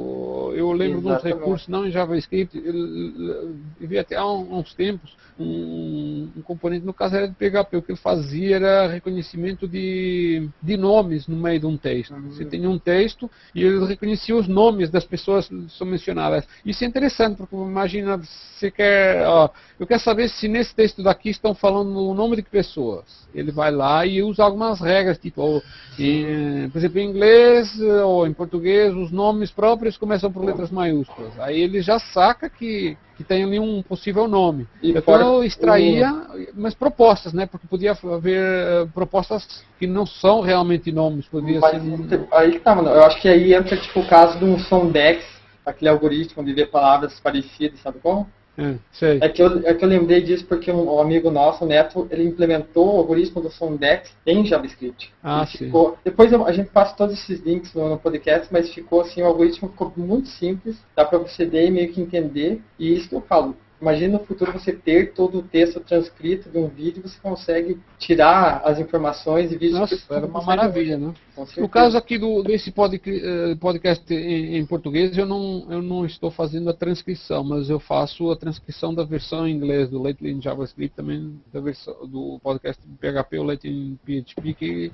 [0.55, 1.37] Eu lembro de uns Exatamente.
[1.39, 7.15] recursos, não em JavaScript, eu, vi até há uns tempos um, um componente, no caso
[7.15, 11.65] era de PHP, o que ele fazia era reconhecimento de, de nomes no meio de
[11.65, 12.13] um texto.
[12.13, 12.29] Uhum.
[12.31, 16.47] Você tem um texto e ele reconhecia os nomes das pessoas que são mencionadas.
[16.65, 21.29] Isso é interessante, porque imagina, você quer, ó, eu quero saber se nesse texto daqui
[21.29, 23.27] estão falando o nome de que pessoas.
[23.33, 25.63] Ele vai lá e usa algumas regras, tipo, ou,
[25.99, 30.71] em, por exemplo, em inglês eh, ou em português, os nomes próprios começam por letras
[30.71, 31.37] maiúsculas.
[31.39, 34.67] Aí ele já saca que, que tem ali um possível nome.
[34.81, 36.11] E então fora eu extraía
[36.55, 37.45] umas propostas, né?
[37.45, 42.27] Porque podia haver eh, propostas que não são realmente nomes, podia Mas ser.
[42.31, 42.89] aí que tá, mano.
[42.89, 45.25] Eu acho que aí entra tipo o caso de um Sondex,
[45.65, 48.27] aquele algoritmo de ver palavras parecidas, sabe como?
[48.57, 48.75] É.
[49.23, 52.07] É que, eu, é que eu lembrei disso porque um, um amigo nosso, o Neto,
[52.11, 55.11] ele implementou o algoritmo do Sondex em JavaScript.
[55.23, 55.65] Ah, sim.
[55.65, 59.21] ficou- depois eu- a gente passa todos esses links no, no podcast, mas ficou assim,
[59.23, 62.61] o algoritmo ficou muito simples, dá para você ler e meio que entender.
[62.77, 63.55] E isso que eu falo.
[63.81, 68.61] Imagina no futuro você ter todo o texto transcrito de um vídeo, você consegue tirar
[68.63, 69.77] as informações e vídeos.
[69.79, 71.13] Nossa, era uma maravilha, né?
[71.57, 76.29] No caso aqui do, desse eh, podcast em, em português, eu não, eu não estou
[76.29, 80.41] fazendo a transcrição, mas eu faço a transcrição da versão em inglês do Lately in
[80.41, 84.91] JavaScript, também da versão do podcast PHP, o Lately in PHP, que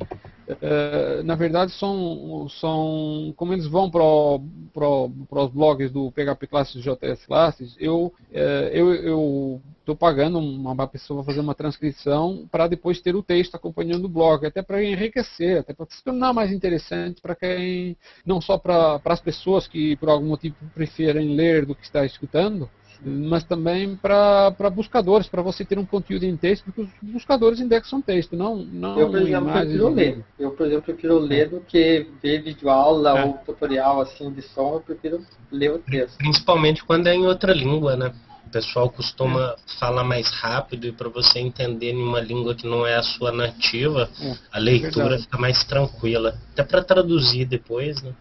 [0.47, 7.25] eh, na verdade são, são como eles vão para os blogs do PHP Classes JS
[7.25, 13.02] Classes, eu eh, eu eu estou pagando uma, uma pessoa fazer uma transcrição para depois
[13.02, 17.21] ter o texto acompanhando o blog, até para enriquecer, até para se tornar mais interessante
[17.21, 21.83] para quem, não só para as pessoas que por algum motivo preferem ler do que
[21.83, 22.69] está escutando,
[23.01, 28.01] mas também para buscadores, para você ter um conteúdo em texto, porque os buscadores indexam
[28.01, 30.25] texto, não, não Eu, por exemplo, prefiro ler.
[30.37, 33.23] Eu, por exemplo, prefiro ler do que ver vídeo aula É.
[33.25, 36.17] ou tutorial assim de som, eu prefiro ler o texto.
[36.17, 38.13] Principalmente quando é em outra língua, né?
[38.49, 42.83] O pessoal costuma falar mais rápido e para você entender em uma língua que não
[42.85, 45.21] é a sua nativa, É, a leitura verdade.
[45.21, 46.35] fica mais tranquila.
[46.53, 48.12] Até para traduzir depois, né?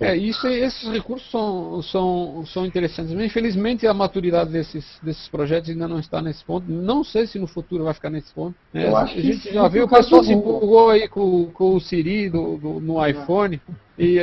[0.00, 3.12] É, isso, esses recursos são, são, são interessantes.
[3.12, 6.70] Infelizmente, a maturidade desses, desses projetos ainda não está nesse ponto.
[6.70, 8.54] Não sei se no futuro vai ficar nesse ponto.
[8.72, 8.88] né?
[9.02, 12.80] A gente já viu, o pessoal se empolgou aí com, com o Siri do, do-
[12.80, 13.60] no iPhone
[13.98, 14.18] e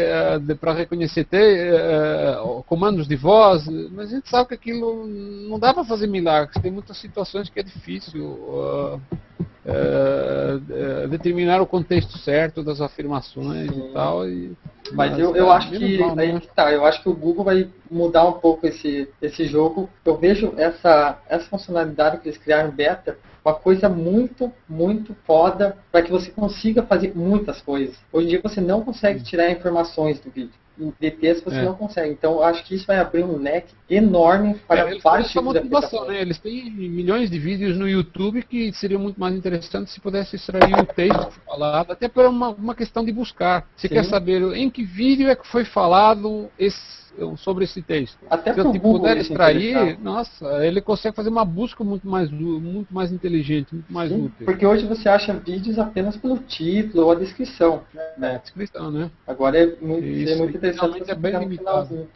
[0.59, 5.73] para reconhecer te- eh, comandos de voz, mas a gente sabe que aquilo não dá
[5.73, 6.61] para fazer milagres.
[6.61, 8.37] Tem muitas situações que é difícil.
[8.53, 8.99] ah,
[9.63, 13.89] eh, eh, determinar o contexto certo das afirmações Sim.
[13.89, 14.27] e tal.
[14.27, 14.57] E,
[14.93, 16.23] Mas eu, eu tá, acho que mal, né?
[16.23, 19.87] aí que tá, eu acho que o Google vai mudar um pouco esse, esse jogo.
[20.03, 26.01] Eu vejo essa, essa funcionalidade que eles criaram beta uma coisa muito, muito foda para
[26.03, 27.97] que você consiga fazer muitas coisas.
[28.11, 30.53] Hoje em dia você não consegue tirar informações do vídeo.
[30.79, 31.63] Em DTs você É.
[31.65, 32.11] não consegue.
[32.11, 35.59] Então acho que isso vai abrir um leque enorme para É, vários tipos de
[36.07, 36.21] né?
[36.21, 40.73] Eles têm milhões de vídeos no YouTube que seria muito mais interessante se pudesse extrair
[40.73, 43.67] o texto que foi falado, até por uma, uma questão de buscar.
[43.75, 43.95] Você Sim.
[43.95, 47.00] quer saber em que vídeo é que foi falado esse-
[47.37, 48.17] sobre esse texto.
[48.29, 52.07] Até Se eu tipo, Google puder é extrair, nossa, ele consegue fazer uma busca muito
[52.07, 54.45] mais, muito mais inteligente, muito mais Sim, útil.
[54.45, 57.81] porque hoje você acha vídeos apenas pelo título ou a descrição.
[57.95, 58.39] É, Né?
[58.43, 59.11] descrição, né?
[59.27, 62.07] Agora é muito, Isso, seria muito interessante é bem limitado.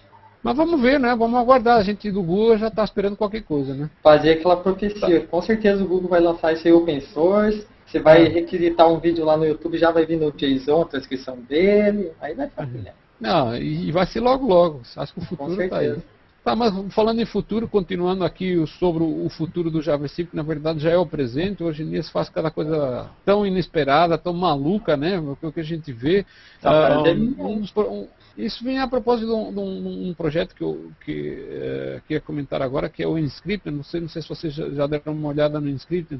[0.41, 1.15] Mas vamos ver, né?
[1.15, 1.77] Vamos aguardar.
[1.79, 3.89] A gente do Google já está esperando qualquer coisa, né?
[4.03, 5.21] fazer aquela profecia.
[5.21, 7.65] Com certeza o Google vai lançar isso aí open source.
[7.87, 8.29] Você vai É.
[8.29, 12.11] requisitar um vídeo lá no YouTube, já vai vir no JSON a transcrição dele.
[12.21, 12.93] Aí vai ficar filha.
[13.19, 14.81] Não, e vai ser logo logo.
[14.95, 15.95] Acho que o futuro está aí.
[16.43, 20.77] Tá, mas falando em futuro, continuando aqui sobre o futuro do JavaScript, que na verdade
[20.79, 24.95] já é o presente, hoje em dia se faz cada coisa tão inesperada, tão maluca,
[24.95, 25.17] né?
[25.19, 26.23] O que a gente vê.
[26.61, 30.53] Tá, Ah, é- um- um um- isso vem a propósito de um, de um- projeto
[30.53, 33.71] que eu que, eh, queria comentar agora, que é o Inscription.
[33.71, 36.19] Não sei, não sei se vocês já, já deram uma olhada no Inscription.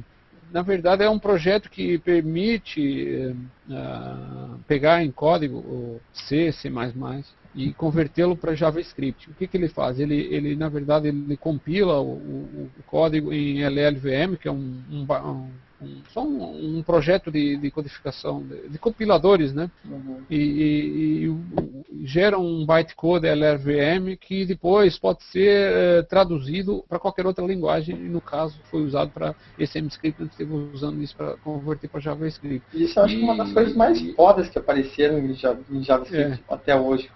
[0.52, 3.36] Na verdade, é um projeto que permite
[3.72, 6.72] ah, pegar em código C, C++,
[7.56, 9.30] e convertê-lo para JavaScript.
[9.30, 10.00] O que, que ele faz?
[10.00, 14.82] Ele, ele, na verdade, ele compila o, o- o código em LLVM, que é um,
[14.92, 15.50] um um-
[15.82, 19.70] um, só um, um projeto de, de codificação, de, de, compiladores, né?
[19.84, 20.22] Uhum.
[20.30, 27.26] E, e, e, gera um bytecode LRVM que depois pode ser é, traduzido para qualquer
[27.26, 31.36] outra linguagem, e no caso foi usado para esse MScript, nós esteve usando isso para
[31.38, 32.66] converter para JavaScript.
[32.74, 35.34] Isso eu acho que é uma das coisas mais fodas que apareceram em
[35.84, 36.40] JavaScript é.
[36.48, 37.10] até hoje.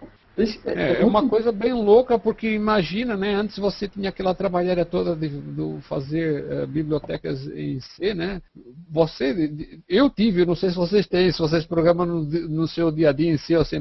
[0.65, 3.35] É, é, uma coisa bem louca, porque imagina, né?
[3.35, 8.41] Antes você tinha aquela trabalhada toda de, de fazer uh, bibliotecas em C, né?
[8.89, 9.51] Você,
[9.87, 13.13] eu tive, não sei se vocês têm, se vocês programam no, no seu dia a
[13.13, 13.77] dia em C ou C++,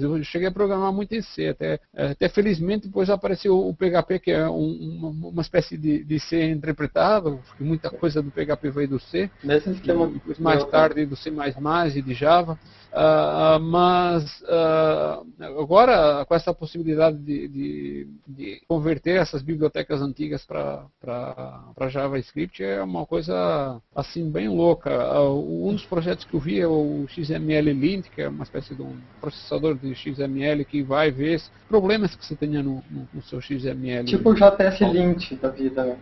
[0.00, 4.18] eu cheguei a programar muito em C, até, eh, até felizmente depois apareceu o PHP,
[4.18, 8.70] que é um, uma, uma, espécie de, de C interpretado, porque muita coisa do PHP
[8.70, 9.74] veio do C, Mesmo
[10.38, 11.30] e, mais tarde do C++
[11.94, 12.58] e de Java.
[12.92, 15.26] Uh, mas uh,
[15.58, 23.06] agora com essa possibilidade de, de, de, converter essas bibliotecas antigas para JavaScript é uma
[23.06, 24.90] coisa assim bem louca.
[25.18, 28.74] Uh, um dos projetos que eu vi é o XML Lint, que é uma espécie
[28.74, 33.22] de um processador de XML que vai ver problemas que você tenha no, no, no
[33.22, 34.04] seu XML.
[34.04, 35.96] Tipo o JS Lint da vida?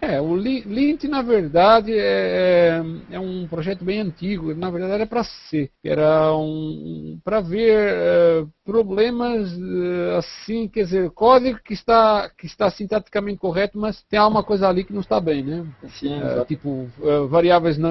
[0.00, 4.54] É, o Lint, na verdade, é, é, é, um projeto bem antigo.
[4.54, 5.70] Na verdade, era para C.
[5.84, 12.70] Era um, para ver é, problemas, é, assim, quer dizer, código que está, que está
[12.70, 15.66] sintaticamente correto, mas tem alguma coisa ali que não está bem, né?
[15.98, 17.90] Sim, é, tipo, é, variáveis não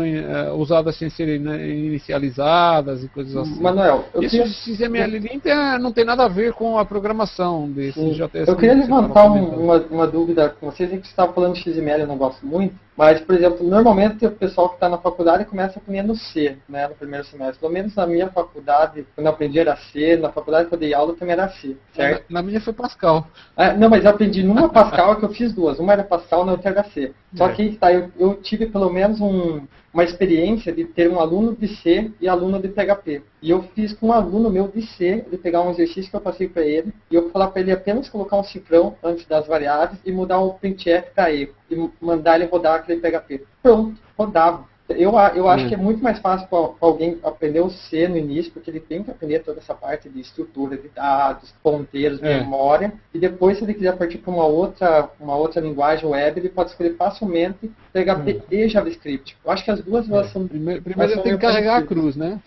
[0.58, 3.62] usadas sem serem né, inicializadas e coisas assim.
[3.62, 4.52] Manuel, eu Esse queria...
[4.52, 5.44] XML Lint
[5.80, 8.48] não tem nada a ver com a programação desse JS.
[8.48, 12.08] Eu queria levantar uma, uma dúvida com vocês, que você estava falando de XML eu
[12.08, 16.16] não gosto muito, mas, por exemplo, normalmente o pessoal que está na faculdade começa aprendendo
[16.16, 17.60] C, né, no primeiro semestre.
[17.60, 20.94] Pelo menos na minha faculdade, quando eu aprendi era C, na faculdade que eu dei
[20.94, 22.26] aula também era C, certo?
[22.30, 23.28] Na, na minha foi Pascal.
[23.56, 25.80] Ah, não, mas eu aprendi numa Pascal que eu fiz duas.
[25.80, 27.14] Uma era Pascal, na outra era C.
[27.36, 27.54] Só é.
[27.54, 29.62] que tá, eu, eu tive pelo menos um,
[29.94, 33.24] uma experiência de ter um aluno de C e aluno de PHP.
[33.42, 36.22] E eu fiz com um aluno meu de C, de pegar um exercício que eu
[36.22, 40.00] passei para ele, e eu falar para ele apenas colocar um cifrão antes das variáveis
[40.06, 43.44] e mudar o printf para eco, e mandar ele rodar aquele PHP.
[43.62, 44.66] Pronto, rodava.
[44.90, 45.68] Eu, eu acho hum.
[45.68, 49.04] que é muito mais fácil para alguém aprender o C no início, porque ele tem
[49.04, 52.40] que aprender toda essa parte de estrutura de dados, ponteiros, é.
[52.40, 56.50] memória, e depois, se ele quiser partir para uma outra, uma outra linguagem web, ele
[56.50, 58.42] pode escolher facilmente PHP hum.
[58.50, 59.38] e JavaScript.
[59.46, 60.24] Eu acho que as duas é.
[60.30, 60.48] são.
[60.48, 62.40] Primeiro, primeiro ele tem que carregar a cruz, né?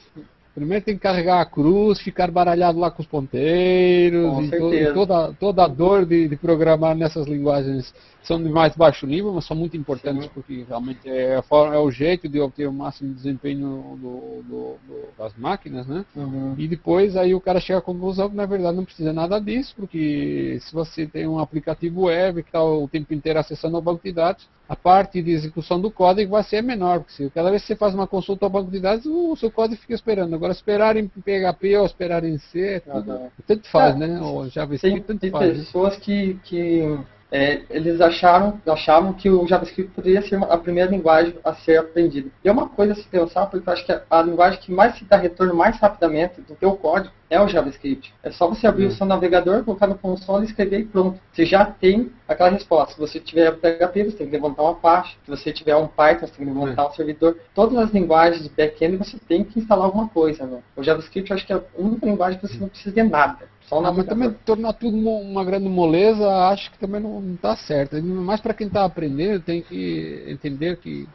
[0.54, 4.74] Primeiro tem que carregar a cruz, ficar baralhado lá com os ponteiros, com e, to,
[4.74, 9.32] e toda, toda a dor de, de programar nessas linguagens são de mais baixo nível,
[9.32, 10.30] mas são muito importantes Sim.
[10.32, 14.76] porque realmente é, a forma, é o jeito de obter o máximo desempenho do, do,
[14.86, 16.04] do, das máquinas, né?
[16.14, 16.54] Uhum.
[16.56, 19.74] E depois aí o cara chega à conclusão que na verdade não precisa nada disso,
[19.76, 24.02] porque se você tem um aplicativo web que está o tempo inteiro acessando o banco
[24.04, 27.60] de dados, a parte de execução do código vai ser menor, porque se cada vez
[27.60, 30.34] que você faz uma consulta ao banco de dados, o seu código fica esperando.
[30.34, 33.28] Agora esperar em PHP ou esperar em C, é tudo, uhum.
[33.46, 34.20] tanto faz, é, né?
[34.22, 35.52] Ou JavaScript, tem, tanto tem faz.
[35.52, 36.98] Tem pessoas que, que
[37.32, 42.28] é, eles acharam, achavam que o JavaScript poderia ser a primeira linguagem a ser aprendida.
[42.44, 44.98] E é uma coisa a se pensar, porque eu acho que a linguagem que mais
[44.98, 48.12] se dá retorno mais rapidamente do o código é o JavaScript.
[48.22, 51.18] É só você abrir o seu navegador, colocar no console, escrever e pronto.
[51.32, 52.92] Você já tem aquela resposta.
[52.92, 55.18] Se você tiver PHP, você tem que levantar uma parte.
[55.24, 56.90] Se você tiver um Python, você tem que levantar uhum.
[56.90, 57.38] um servidor.
[57.54, 60.44] Todas as linguagens de back-end você tem que instalar alguma coisa.
[60.44, 60.58] Né?
[60.76, 63.50] O JavaScript eu acho que é a única linguagem que você não precisa de nada.
[63.72, 67.96] Só ah, mas também tornar tudo uma grande moleza, acho que também não está certo.
[68.02, 71.08] Mas para quem está aprendendo, tem que entender que.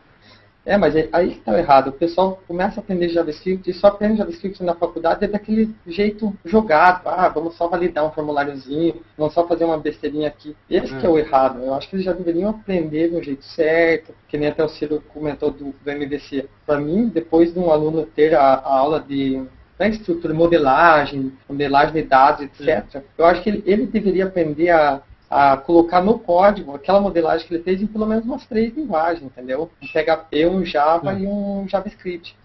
[0.65, 1.89] É, mas aí está errado.
[1.89, 6.35] O pessoal começa a aprender JavaScript e só aprende JavaScript na faculdade é daquele jeito
[6.43, 7.07] jogado.
[7.07, 10.57] Ah, vamos só validar um formuláriozinho, vamos só fazer uma besteirinha aqui.
[10.67, 10.99] Esse é.
[10.99, 11.61] que é o errado.
[11.61, 15.03] Eu acho que eles já deveriam aprender do jeito certo, que nem até o Ciro
[15.13, 16.49] comentou do, do MVC.
[16.65, 19.45] Para mim, depois de um aluno ter a, a aula de
[19.79, 22.85] né, estrutura, modelagem, modelagem de dados, etc.
[22.89, 23.01] Sim.
[23.17, 27.53] Eu acho que ele, ele deveria aprender a, a colocar no código aquela modelagem que
[27.53, 29.69] ele fez em pelo menos umas três linguagens, entendeu?
[29.81, 31.19] Um PHP, um Java é.
[31.19, 32.35] e um JavaScript.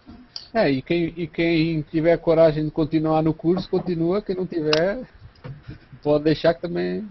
[0.55, 4.21] É, e quem, e quem tiver coragem de continuar no curso, continua.
[4.21, 5.01] Quem não tiver,
[6.03, 7.07] pode deixar que também.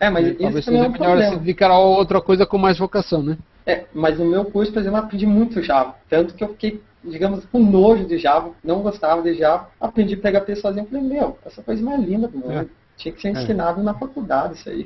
[0.00, 1.32] É, mas talvez isso seja é um melhor problema.
[1.32, 3.36] se dedicar a outra coisa com mais vocação, né?
[3.66, 5.96] É, mas no meu curso, por exemplo, eu aprendi muito Java.
[6.08, 6.80] Tanto que eu fiquei
[7.10, 11.62] digamos, com nojo de Java, não gostava de Java, aprendi PHP sozinho, falei, meu, essa
[11.62, 12.52] coisa mais linda do mundo.
[12.52, 12.66] É.
[12.96, 13.30] Tinha que ser é.
[13.30, 13.84] ensinado é.
[13.84, 14.84] na faculdade isso aí.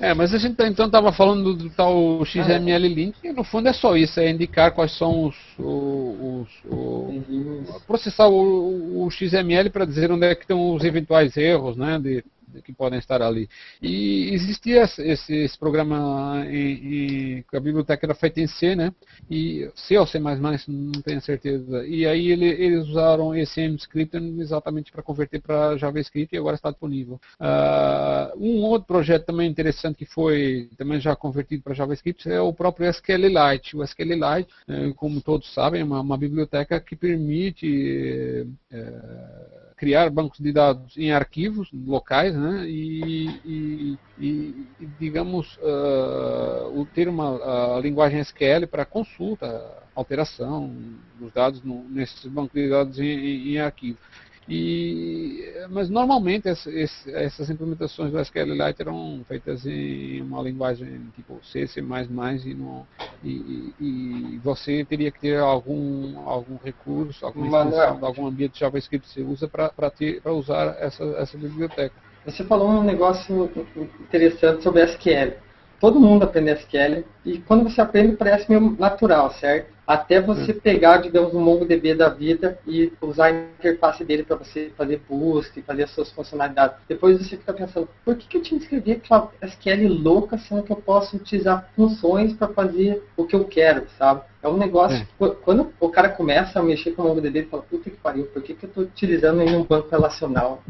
[0.00, 3.68] É, mas a gente tá, então estava falando do, tal XML Link, e no fundo
[3.68, 5.36] é só isso, é indicar quais são os.
[5.56, 11.76] os, os processar o, o XML para dizer onde é que estão os eventuais erros,
[11.76, 12.00] né?
[12.00, 12.24] De,
[12.64, 13.48] que podem estar ali.
[13.80, 18.92] E existia esse, esse programa em, em, a biblioteca era feita em C, né?
[19.30, 21.86] E C ou C++, não tenho certeza.
[21.86, 26.70] E aí ele, eles usaram esse MScript exatamente para converter para JavaScript e agora está
[26.70, 27.20] disponível.
[27.40, 32.52] Uh, um outro projeto também interessante que foi também já convertido para JavaScript é o
[32.52, 33.76] próprio SQLite.
[33.76, 40.38] O SQLite, eh, como todos sabem, é uma, uma biblioteca que permite eh, criar bancos
[40.38, 48.68] de dados em arquivos locais né, e, e, e digamos, uh, ter uma linguagem SQL
[48.70, 49.60] para consulta,
[49.92, 50.72] alteração
[51.18, 53.96] dos dados no, nesses bancos de dados em, em, em.
[54.48, 61.66] E, mas normalmente esse, essas implementações do SQLite eram feitas em uma linguagem tipo C,
[61.68, 62.84] C++ e, não,
[63.22, 69.06] e, e você teria que ter algum, algum recurso, alguma extensão de algum ambiente JavaScript
[69.06, 71.94] que você usa para usar essa, essa biblioteca.
[72.24, 73.50] Você falou um negócio
[74.00, 75.34] interessante sobre SQL.
[75.80, 79.72] Todo mundo aprende SQL e quando você aprende parece meio natural, certo?
[79.86, 80.60] Até você hum.
[80.62, 85.58] pegar, digamos, um MongoDB da vida e usar a interface dele para você fazer busca
[85.58, 86.76] e fazer as suas funcionalidades.
[86.88, 90.62] Depois você fica pensando, por que, que eu tinha que escrever aquela SQL louca, sendo
[90.62, 94.22] que eu posso utilizar funções para fazer o que eu quero, sabe?
[94.42, 95.28] É um negócio, é.
[95.44, 98.42] quando o cara começa a mexer com o MongoDB, ele fala, puta que pariu, por
[98.42, 100.62] que, que eu estou utilizando em um banco relacional?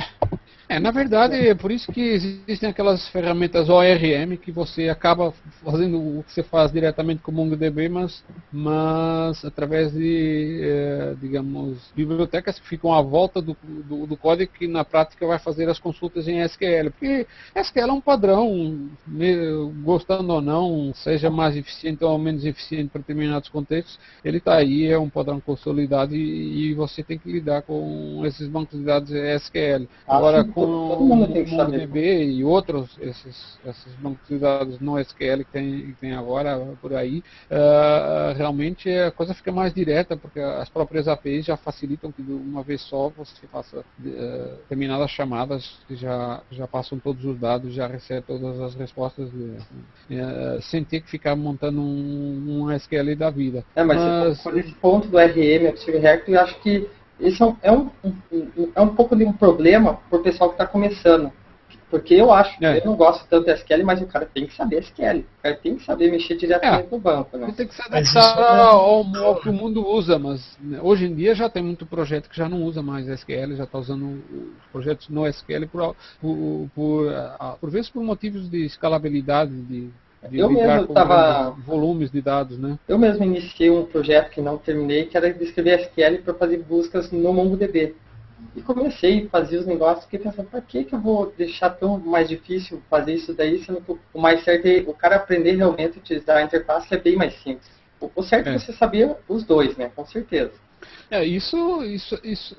[0.72, 5.30] É, na verdade, é por isso que existem aquelas ferramentas ORM que você acaba
[5.62, 11.76] fazendo o que você faz diretamente com o MongoDB, mas, mas através de, é, digamos,
[11.94, 15.78] bibliotecas que ficam à volta do, do, do, código que na prática vai fazer as
[15.78, 16.90] consultas em SQL.
[16.90, 18.88] Porque SQL é um padrão,
[19.84, 24.86] gostando ou não, seja mais eficiente ou menos eficiente para determinados contextos, ele está aí,
[24.86, 29.10] é um padrão consolidado e, e, você tem que lidar com esses bancos de dados
[29.10, 29.86] SQL.
[30.08, 31.80] Agora, com mundo tem que saber.
[31.80, 36.58] DB e outros, esses, esses bancos de dados no SQL que tem, que tem agora
[36.80, 42.12] por aí, uh, realmente a coisa fica mais direta, porque as próprias APIs já facilitam
[42.12, 47.24] que de uma vez só você faça uh, determinadas chamadas que já, já passam todos
[47.24, 52.62] os dados, já recebe todas as respostas, de, uh, sem ter que ficar montando um,
[52.62, 53.64] um SQL da vida.
[53.74, 54.42] É, mas, mas...
[54.42, 56.88] por esse ponto do RM, Active Directory, eu acho que
[57.22, 60.54] isso é, é um, um, é um pouco de um problema para o pessoal que
[60.54, 61.32] está começando.
[61.92, 62.78] Porque eu acho, é.
[62.78, 65.18] eu não gosto tanto de SQL, mas o cara tem que saber SQL.
[65.18, 66.90] O cara tem que saber mexer diretamente é.
[66.90, 67.36] no banco.
[67.36, 67.52] Né?
[67.54, 71.34] Tem que se adaptar ao, ao, que o mundo usa, mas né, hoje em dia
[71.34, 75.10] já tem muito projeto que já não usa mais SQL, já está usando os projetos
[75.10, 77.12] no SQL por, por, por,
[77.60, 79.90] por vezes por motivos de escalabilidade, de
[80.28, 82.78] de eu mesmo estava volumes de dados, né?
[82.86, 86.58] Eu mesmo iniciei um projeto que não terminei, que era de escrever SQL para fazer
[86.58, 87.94] buscas no MongoDB.
[88.56, 91.98] E comecei a fazer os negócios, fiquei pensando, para que, que eu vou deixar tão
[91.98, 95.98] mais difícil fazer isso daí, sendo que o mais certo é o cara aprender realmente
[95.98, 97.70] a utilizar a interface, é bem mais simples.
[98.14, 99.90] O certo é, é você saber os dois, né?
[99.94, 100.52] Com certeza.
[101.10, 102.56] É, isso, isso, isso,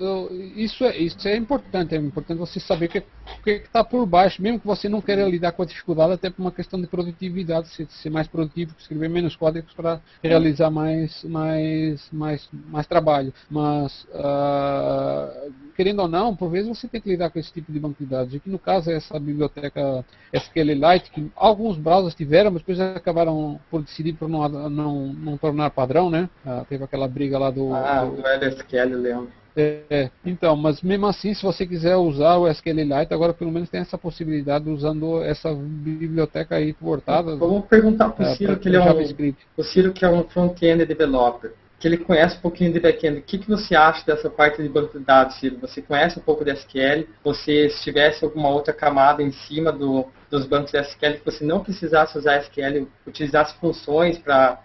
[0.55, 1.95] isso, é, isso é importante.
[1.95, 3.03] É importante você saber o que
[3.49, 6.51] está por baixo, mesmo que você não queira lidar com a dificuldade, até por uma
[6.51, 12.49] questão de produtividade, ser, ser mais produtivo, escrever menos códigos para realizar mais, mais, mais,
[12.69, 13.33] mais trabalho.
[13.49, 17.79] Mas, uh, querendo ou não, por vezes você tem que lidar com esse tipo de
[17.79, 18.33] banco de dados.
[18.33, 23.81] Aqui no caso é essa biblioteca SQLite, que alguns browsers tiveram, mas depois acabaram por
[23.81, 26.29] decidir por não, não, não tornar padrão, né?
[26.45, 27.73] Uh, teve aquela briga lá do.
[27.73, 29.29] Ah, do, LSQL, lembro.
[29.55, 33.81] É, então, mas mesmo assim, se você quiser usar o SQLite, agora pelo menos tem
[33.81, 37.35] essa possibilidade usando essa biblioteca aí portada.
[37.35, 40.23] Vamos perguntar para o é, Ciro, que ele é um, o Ciro que é um
[40.23, 41.53] front-end developer
[41.83, 43.19] que ele conhece um pouquinho de back-end.
[43.19, 45.57] O que, que você acha dessa parte de banco de dados, Ciro?
[45.59, 47.05] Você conhece um pouco de SQL?
[47.25, 51.63] Você, se tivesse alguma outra camada em cima do, dos bancos SQL que você não
[51.63, 54.59] precisasse usar SQL, utilizasse funções para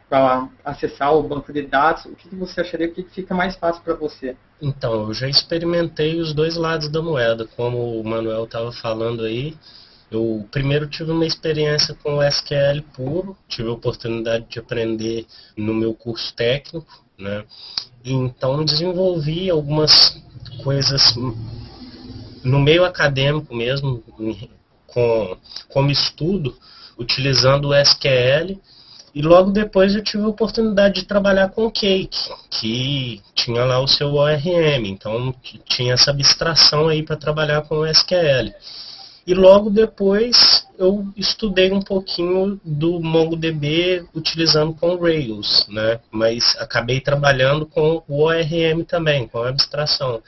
[0.65, 3.95] acessar o banco de dados, o que, que você acharia que fica mais fácil para
[3.95, 4.35] você?
[4.63, 9.59] Então, eu já experimentei os dois lados da moeda, como o Manuel estava falando aí.
[10.11, 15.75] Eu primeiro tive uma experiência com o SQL puro, tive a oportunidade de aprender no
[15.75, 17.45] meu curso técnico, né?
[18.03, 20.19] Então desenvolvi algumas
[20.65, 21.15] coisas
[22.43, 24.03] no meio acadêmico mesmo,
[24.99, 25.37] com,
[25.69, 26.57] como estudo,
[26.99, 28.59] utilizando o SQL.
[29.15, 33.81] E logo depois eu tive a oportunidade de trabalhar com o Cake, que tinha lá
[33.81, 35.35] o seu ORM, então
[35.65, 38.53] tinha essa abstração aí para trabalhar com o SQL.
[39.27, 46.01] E logo depois eu estudei um pouquinho do MongoDB utilizando com Rails, né?
[46.11, 50.23] Mas acabei trabalhando com o ORM também, com a abstração.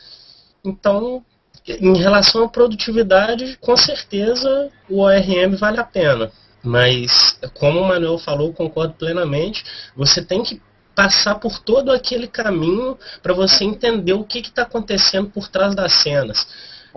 [0.64, 1.25] Então
[1.66, 6.30] Em relação à produtividade, com certeza o ORM vale a pena.
[6.62, 9.64] Mas, como o Manuel falou, concordo plenamente,
[9.96, 10.61] você tem que
[10.94, 15.92] passar por todo aquele caminho para você entender o que está acontecendo por trás das
[15.94, 16.46] cenas.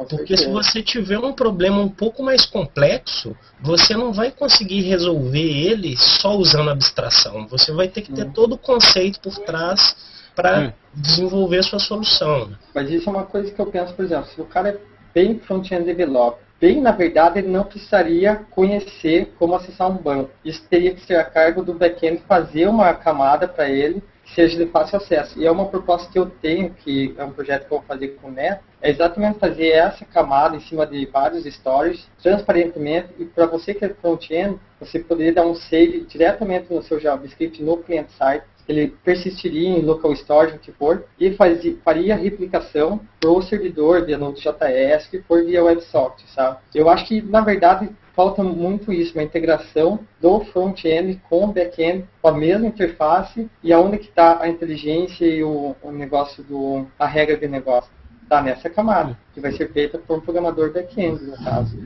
[0.09, 5.39] Porque se você tiver um problema um pouco mais complexo, você não vai conseguir resolver
[5.39, 7.47] ele só usando abstração.
[7.47, 9.95] Você vai ter que ter todo o conceito por trás
[10.36, 10.74] para é.
[10.94, 12.50] desenvolver sua solução.
[12.74, 14.78] Mas isso é uma coisa que eu penso, por exemplo, se o cara é
[15.14, 20.32] bem front-end developer, bem, na verdade, ele não precisaria conhecer como acessar um banco.
[20.44, 24.58] Isso teria que ser a cargo do back-end fazer uma camada para ele que seja
[24.58, 25.38] de fácil acesso.
[25.38, 28.10] E é uma proposta que eu tenho, que é um projeto que eu vou fazer
[28.16, 33.26] com o Neto, é exatamente fazer essa camada em cima de vários stories, transparentemente, e
[33.26, 37.78] para você que é front-end, você poderia dar um save diretamente no seu JavaScript no
[37.78, 43.30] client-site, ele persistiria em local storage, o que for, e fazia, faria a replicação para
[43.30, 46.57] o servidor de Node.js que for via WebSocket, sabe?
[46.74, 52.05] Eu acho que, na verdade, falta muito isso, uma integração do front-end com o back-end,
[52.22, 56.86] com a mesma interface, e aonde que está a inteligência e o, o negócio do
[56.97, 57.91] a regra de negócio.
[58.24, 61.78] Está nessa camada, que vai ser feita por um programador back-end, no caso.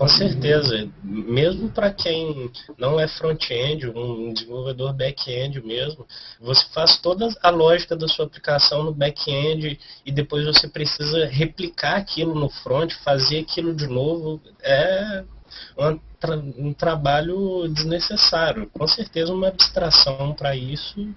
[0.00, 6.06] Com certeza, mesmo para quem não é front-end, um desenvolvedor back-end mesmo,
[6.40, 11.98] você faz toda a lógica da sua aplicação no back-end e depois você precisa replicar
[11.98, 15.22] aquilo no front, fazer aquilo de novo, é
[15.76, 18.70] um, tra um trabalho desnecessário.
[18.72, 21.14] Com certeza uma abstração para isso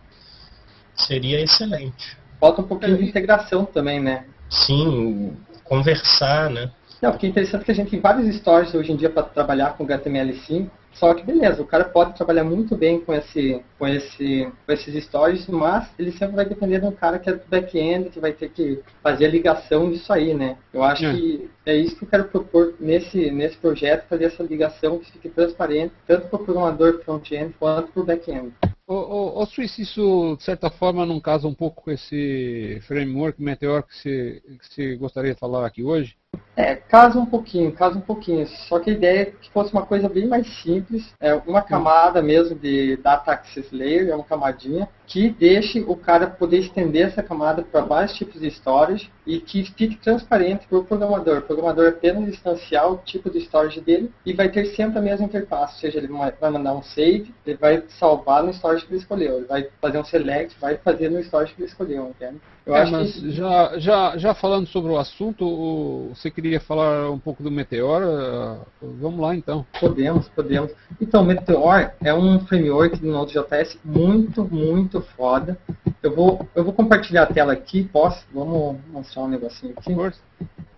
[0.93, 2.17] seria excelente.
[2.37, 4.25] Falta um pouquinho de integração também, né?
[4.49, 6.69] Sim, conversar, né?
[7.03, 9.75] Não, porque é interessante que a gente tem vários stories hoje em dia para trabalhar
[9.75, 14.49] com HTML5, só que beleza, o cara pode trabalhar muito bem com, esse, com, esse,
[14.65, 18.09] com esses stories, mas ele sempre vai depender de um cara que é do back-end,
[18.09, 20.55] que vai ter que fazer a ligação disso aí, né?
[20.73, 21.13] Eu acho é.
[21.13, 25.27] que é isso que eu quero propor nesse, nesse projeto, fazer essa ligação que fique
[25.27, 28.53] transparente, tanto para o programador front-end quanto para o back-end.
[28.87, 33.43] Ô, ô, ô Suíça, isso de certa forma não casa um pouco com esse framework
[33.43, 36.15] Meteor que você, que você gostaria de falar aqui hoje?
[36.55, 38.47] É, casa um pouquinho, casa um pouquinho.
[38.67, 42.21] Só que a ideia é que fosse uma coisa bem mais simples, é uma camada
[42.21, 47.23] mesmo de Data Access Layer, é uma camadinha, que deixe o cara poder estender essa
[47.23, 51.39] camada para vários tipos de storage e que fique transparente para o programador.
[51.39, 55.25] O programador apenas instanciar o tipo de storage dele e vai ter sempre a mesma
[55.25, 56.07] interface, ou seja, ele
[56.39, 59.97] vai mandar um save, ele vai salvar no storage que ele escolheu, ele vai fazer
[59.97, 62.39] um select, vai fazer no storage que ele escolheu, entende?
[62.65, 63.31] Eu é, mas que...
[63.31, 68.61] já, já, já falando sobre o assunto, você queria falar um pouco do Meteor?
[68.81, 69.65] Vamos lá então.
[69.79, 70.71] Podemos, podemos.
[71.01, 75.57] Então, Meteor é um framework do Node.js muito, muito foda.
[76.01, 78.25] Eu vou, eu vou compartilhar a tela aqui, posso?
[78.33, 79.93] Vamos mostrar um negocinho aqui.
[79.93, 80.13] Por.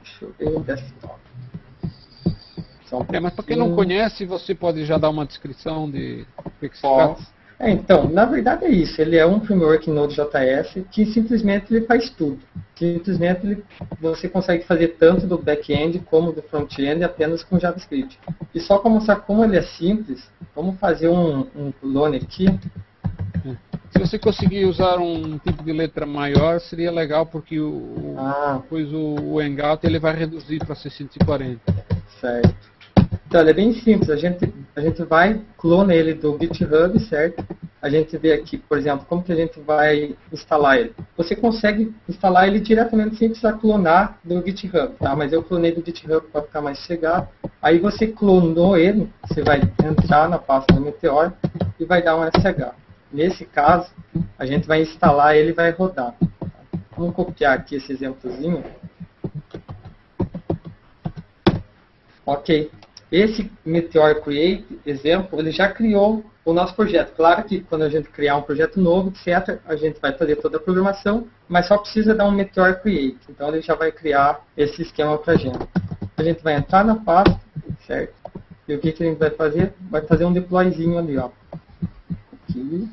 [0.02, 1.20] Deixa eu ver o desktop.
[2.92, 6.50] Um é, mas para quem não conhece, você pode já dar uma descrição de o
[6.60, 7.35] que, que se trata?
[7.60, 9.02] É, então, na verdade é isso.
[9.02, 12.40] Ele é um framework Node.js que simplesmente ele faz tudo.
[12.78, 13.64] Simplesmente ele,
[14.00, 18.20] você consegue fazer tanto do back-end como do front-end apenas com JavaScript.
[18.54, 22.48] E só para mostrar como ele é simples, vamos fazer um, um clone aqui.
[23.92, 28.60] Se você conseguir usar um tipo de letra maior, seria legal porque o, ah.
[28.62, 31.62] depois o, o Hangout ele vai reduzir para 640.
[32.20, 32.75] Certo.
[33.36, 34.10] Então, ele é bem simples.
[34.10, 37.46] A gente, a gente vai, clona ele do GitHub, certo?
[37.82, 40.96] A gente vê aqui, por exemplo, como que a gente vai instalar ele.
[41.18, 45.14] Você consegue instalar ele diretamente sem precisar clonar do GitHub, tá?
[45.18, 47.28] Mas eu clonei do GitHub para ficar mais chegado.
[47.62, 51.34] Aí você clonou ele, você vai entrar na pasta do Meteor
[51.78, 52.74] e vai dar um SH.
[53.12, 53.92] Nesse caso,
[54.40, 56.16] a gente vai instalar ele e vai rodar.
[56.98, 58.64] Vamos copiar aqui esse exemplozinho.
[62.26, 62.72] Ok.
[63.12, 67.16] Esse Meteor Create, exemplo, ele já criou o nosso projeto.
[67.16, 70.58] Claro que quando a gente criar um projeto novo, etc., a gente vai fazer toda
[70.58, 73.20] a programação, mas só precisa dar um Meteor Create.
[73.30, 75.68] Então ele já vai criar esse esquema para a gente.
[76.18, 77.40] A gente vai entrar na pasta,
[77.86, 78.14] certo?
[78.68, 79.74] E o que, que a gente vai fazer?
[79.90, 81.30] Vai fazer um deployzinho ali, ó.
[82.50, 82.90] Aqui.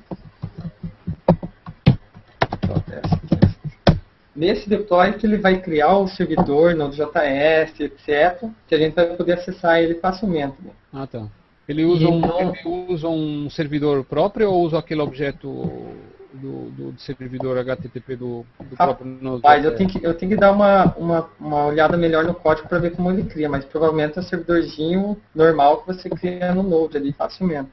[4.35, 9.35] Nesse deploy que ele vai criar o servidor Node.js, etc., que a gente vai poder
[9.35, 10.57] acessar ele facilmente.
[10.62, 10.70] Né?
[10.93, 11.26] Ah, tá.
[11.68, 15.49] Ele usa, um, então, ele usa um servidor próprio ou usa aquele objeto
[16.33, 19.43] do, do servidor HTTP do, do próprio Node?
[19.45, 22.68] Mas eu tenho que, eu tenho que dar uma, uma, uma olhada melhor no código
[22.68, 26.62] para ver como ele cria, mas provavelmente é um servidorzinho normal que você cria no
[26.62, 27.70] Node ali facilmente.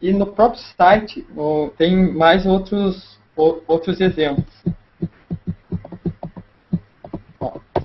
[0.00, 1.24] E no próprio site
[1.78, 4.52] tem mais outros, outros exemplos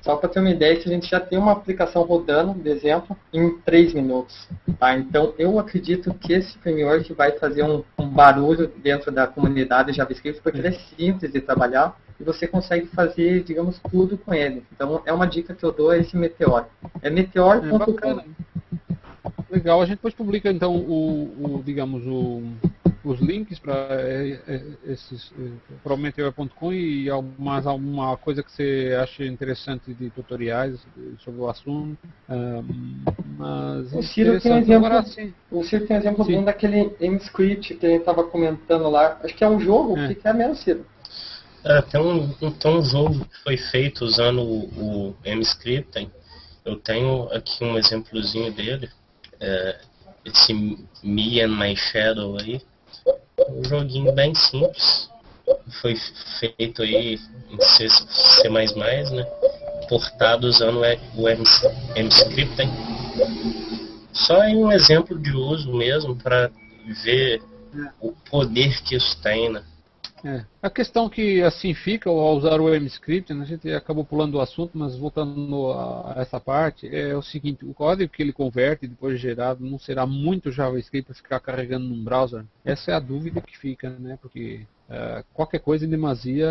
[0.07, 3.57] Só para ter uma ideia, a gente já tem uma aplicação rodando, de exemplo, em
[3.57, 4.47] 3 minutos.
[4.79, 4.97] Tá?
[4.97, 10.41] Então, eu acredito que esse framework vai fazer um, um barulho dentro da comunidade JavaScript,
[10.41, 14.63] porque ele é simples de trabalhar e você consegue fazer, digamos, tudo com ele.
[14.73, 16.67] Então, é uma dica que eu dou a esse Meteor.
[17.01, 18.09] É meteor.com.
[18.09, 18.23] É
[19.49, 22.43] Legal, a gente depois publica então o, o digamos, o
[23.07, 25.31] os links para é, é, esses
[25.83, 30.79] para o meteor.com e mais alguma coisa que você acha interessante de tutoriais
[31.19, 31.97] sobre o assunto.
[32.29, 33.03] Um,
[33.37, 35.05] mas o Ciro tem um exemplo, Agora,
[35.51, 36.43] o Ciro tem exemplo sim.
[36.43, 39.19] daquele MScript que ele estava comentando lá.
[39.23, 40.13] Acho que é um jogo, é.
[40.13, 40.85] que é mesmo, Ciro?
[41.63, 46.09] É, tem, um, tem um jogo que foi feito usando o, o MScript.
[46.65, 48.89] Eu tenho aqui um exemplozinho dele.
[49.39, 49.79] É,
[50.25, 50.53] esse
[51.03, 52.61] Me and My Shadow aí.
[53.49, 55.09] Um joguinho bem simples.
[55.81, 55.95] Foi
[56.39, 57.19] feito aí
[57.49, 59.23] em C, C++, né?
[59.89, 60.81] Portado usando
[61.15, 61.29] o
[61.95, 62.69] MScript.
[64.11, 66.51] Só em um exemplo de uso mesmo para
[67.03, 67.41] ver
[68.01, 69.63] o poder que isso tem, né?
[70.27, 70.45] É.
[70.61, 74.41] A questão que assim fica ao usar o MScript, né, a gente acabou pulando o
[74.41, 79.15] assunto, mas voltando a essa parte, é o seguinte, o código que ele converte depois
[79.15, 82.43] de gerado não será muito JavaScript para ficar carregando num browser?
[82.65, 84.19] Essa é a dúvida que fica, né?
[84.21, 86.47] Porque Uh, qualquer coisa em demasia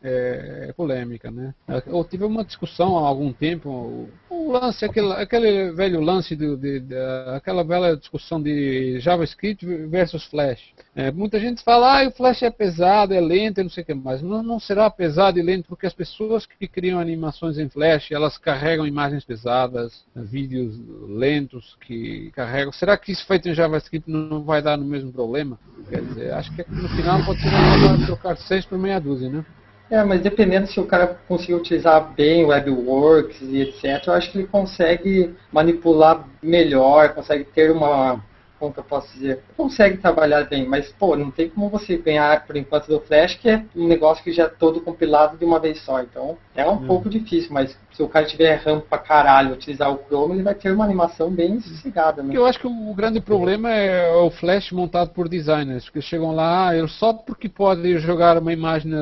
[0.00, 1.52] é, é, polêmica, né?
[1.86, 6.78] Eu tive uma discussão há algum tempo, o lance, aquele, aquele velho lance, de, de,
[6.78, 6.94] de,
[7.34, 10.72] aquela velha discussão de JavaScript versus Flash.
[10.94, 13.94] É, muita gente fala, ah, o Flash é pesado, é lento, não sei o que
[13.94, 14.22] mais.
[14.22, 18.38] Não, não será pesado e lento porque as pessoas que criam animações em Flash, elas
[18.38, 22.70] carregam imagens pesadas, vídeos lentos que carregam.
[22.70, 25.58] Será que isso feito em JavaScript não vai dar no mesmo problema?
[25.88, 27.63] Quer dizer, acho que no final pode ser
[28.06, 29.44] trocar 6 por meia dúzia, né?
[29.90, 34.32] É, mas dependendo se o cara conseguir utilizar bem o WebWorks e etc, eu acho
[34.32, 38.20] que ele consegue manipular melhor, consegue ter uma
[38.58, 42.46] como que eu posso dizer, consegue trabalhar bem, mas pô, não tem como você ganhar
[42.46, 45.60] por enquanto do Flash, que é um negócio que já é todo compilado de uma
[45.60, 46.00] vez só.
[46.00, 46.86] Então é um hum.
[46.86, 50.54] pouco difícil, mas se o cara tiver RAM pra caralho utilizar o Chrome, ele vai
[50.54, 52.22] ter uma animação bem sossegada.
[52.22, 52.36] Né?
[52.36, 56.70] Eu acho que o grande problema é o Flash montado por designers, que chegam lá,
[56.70, 58.92] ah, só porque pode jogar uma imagem,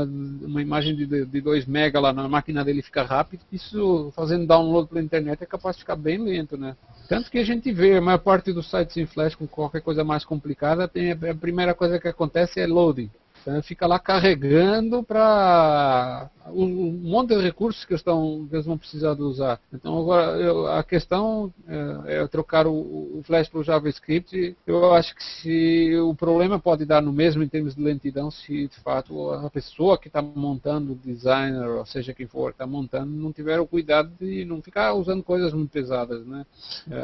[0.42, 5.02] uma imagem de 2 mega lá na máquina dele fica rápido, isso fazendo download pela
[5.02, 6.76] internet é capaz de ficar bem lento, né?
[7.08, 10.04] Tanto que a gente vê, a maior parte dos sites em Flash com qualquer coisa
[10.04, 13.10] mais complicada, tem, a primeira coisa que acontece é loading.
[13.42, 19.14] Então fica lá carregando para um monte de recursos que, estão, que eles vão precisar
[19.14, 19.60] de usar.
[19.72, 24.56] Então agora eu, a questão é, é trocar o, o, Flash para o JavaScript.
[24.64, 28.68] Eu acho que se o problema pode dar no mesmo em termos de lentidão, se
[28.68, 33.10] de fato a pessoa que está montando, o designer, ou seja quem for, está montando,
[33.10, 36.46] não tiver o cuidado de não ficar usando coisas muito pesadas, né?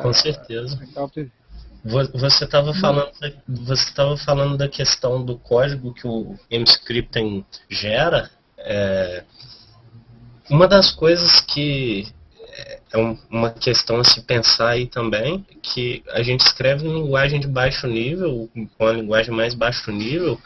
[0.02, 0.78] Com é, certeza.
[0.82, 1.26] É,
[1.84, 3.10] você estava falando,
[3.48, 8.30] você estava falando da questão do código que o MScripten gera.
[8.58, 9.24] É,
[10.50, 12.06] uma das coisas que
[12.92, 12.98] é
[13.30, 17.86] uma questão a se pensar aí também, que a gente escreve em linguagem de baixo
[17.86, 20.40] nível, com a linguagem mais baixo nível,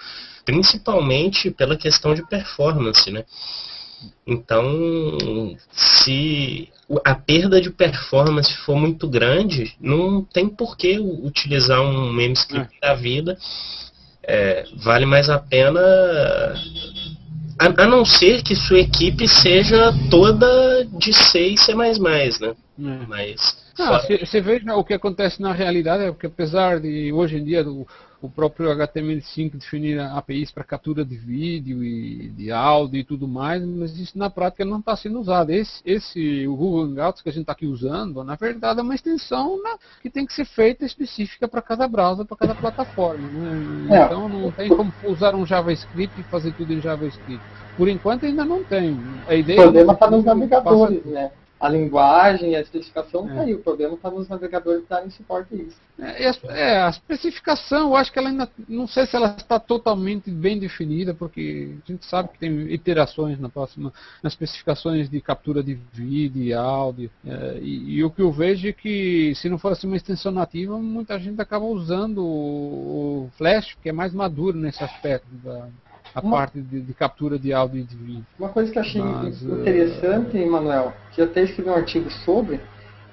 [0.44, 3.24] principalmente pela questão de performance, né?
[4.26, 6.68] Então, se
[7.04, 12.88] a perda de performance for muito grande, não tem por que utilizar um memescript é.
[12.88, 13.36] da vida.
[14.24, 15.80] É, vale mais a pena
[17.58, 22.54] a, a, não ser que sua equipe seja toda de C e C++, né?
[22.78, 23.06] É.
[23.08, 23.62] Mas...
[24.20, 27.64] Você ah, vê o que acontece na realidade, é que apesar de hoje em dia
[27.64, 27.86] do,
[28.22, 33.64] o próprio HTML5 definir APIs para captura de vídeo e de áudio e tudo mais,
[33.64, 35.50] mas isso na prática não está sendo usado.
[35.50, 38.94] Esse, esse o Google Hangouts que a gente está aqui usando, na verdade é uma
[38.94, 43.28] extensão né, que tem que ser feita específica para cada browser, para cada plataforma.
[43.28, 43.98] Né?
[43.98, 44.04] É.
[44.04, 47.42] Então não tem como usar um JavaScript e fazer tudo em JavaScript.
[47.76, 48.96] Por enquanto ainda não tem.
[49.26, 51.10] A ideia o problema está nos navegadores, passa...
[51.10, 51.30] né?
[51.62, 53.44] A linguagem, a especificação está é.
[53.44, 53.54] aí.
[53.54, 55.80] O problema está nos navegadores que darem suporte a isso.
[55.96, 60.28] É, é, a especificação, eu acho que ela ainda, não sei se ela está totalmente
[60.28, 65.62] bem definida, porque a gente sabe que tem iterações na próxima, nas especificações de captura
[65.62, 67.08] de vídeo e áudio.
[67.24, 70.76] É, e, e, o que eu vejo é que, se não fosse uma extensão nativa,
[70.78, 75.68] muita gente acaba usando o, o Flash, que é mais maduro nesse aspecto da,
[76.14, 78.26] a uma, parte de, de, captura de áudio e de vídeo.
[78.38, 80.50] Uma coisa que eu achei Mas, interessante, uh...
[80.50, 82.60] Manuel, que eu até escrevi um artigo sobre,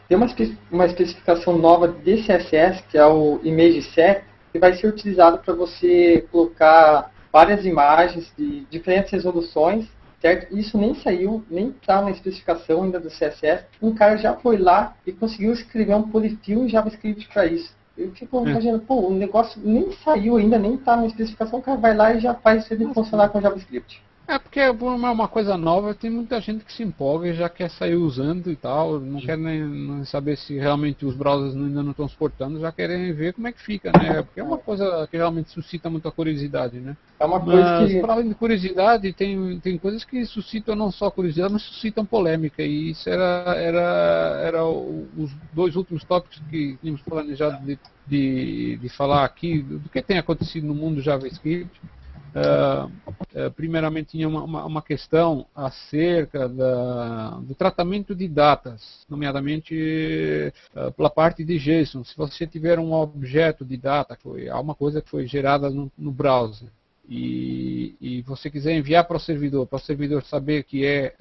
[0.07, 0.27] tem uma,
[0.71, 5.53] uma especificação nova de CSS, que é o Image Set, que vai ser utilizado para
[5.53, 9.87] você colocar várias imagens de diferentes resoluções
[10.21, 10.55] certo?
[10.55, 13.65] Isso nem saiu, nem está na especificação ainda do CSS.
[13.81, 17.73] Um cara já foi lá e conseguiu escrever um polyfill em JavaScript para isso.
[17.99, 18.51] Eu fico é.
[18.51, 22.13] imaginando, pô, o negócio nem saiu ainda, nem está na especificação, o cara vai lá
[22.13, 24.01] e já faz ele funcionar com JavaScript.
[24.29, 27.67] É porque é uma coisa nova, tem muita gente que se empolga e já quer
[27.67, 29.25] sair usando e tal, não Sim.
[29.25, 33.47] quer nem, saber se realmente os browsers ainda não estão suportando, já querem ver como
[33.47, 34.21] é que fica, né?
[34.21, 36.95] Porque é uma coisa que realmente suscita muita curiosidade, né?
[37.19, 37.99] É uma coisa mas, que...
[38.01, 42.61] Para além de curiosidade, tem, tem coisas que suscitam não só curiosidade, mas suscitam polêmica,
[42.61, 48.89] e isso era, era, era os dois últimos tópicos que tínhamos planejado de, de, de
[48.89, 51.81] falar aqui, do que tem acontecido no mundo JavaScript.
[52.29, 60.53] Uh, uh, primeiramente tinha uma, uma, uma, questão acerca da, do tratamento de datas, nomeadamente
[60.75, 62.03] uh, pela parte de JSON.
[62.03, 66.11] Se você tiver um objeto de data, foi uma coisa que foi gerada no, no
[66.11, 66.67] browser,
[67.11, 71.15] e, e, você quiser enviar para o servidor, para o servidor saber que é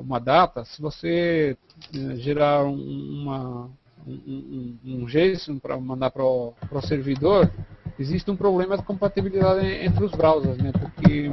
[0.00, 1.56] uma data, se você
[2.16, 3.70] gerar uma,
[4.04, 7.48] um, um, um JSON para mandar para o servidor,
[7.98, 10.72] existe um problema de compatibilidade entre os browsers, né?
[10.72, 11.30] Porque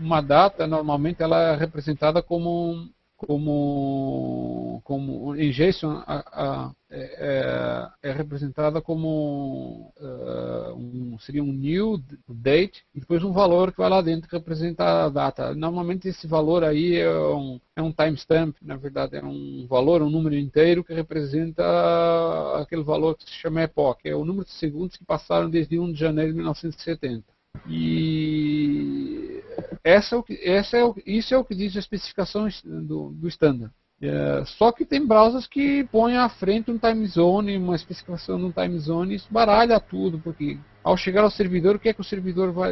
[0.00, 2.88] uma data normalmente ela é representada como
[3.18, 12.00] como como JSON a, a, é, é, é, representada como uh, um, seria um new
[12.28, 15.52] date e depois um valor que vai lá dentro que representa a data.
[15.54, 20.08] Normalmente esse valor aí é um, é um timestamp, na verdade é um valor, um
[20.08, 21.62] número inteiro que representa
[22.62, 25.92] aquele valor que se chama epoch, é o número de segundos que passaram desde 1
[25.92, 27.24] de janeiro de 1970.
[27.68, 29.27] E
[29.82, 33.10] essa é o que, essa é o, isso é o que diz a especificação do,
[33.10, 33.72] do standard.
[34.00, 38.44] É, só que tem browsers que põem à frente um time zone, uma especificação de
[38.44, 42.00] um time zone, isso baralha tudo, porque ao chegar ao servidor, o que é que
[42.00, 42.70] o servidor vai,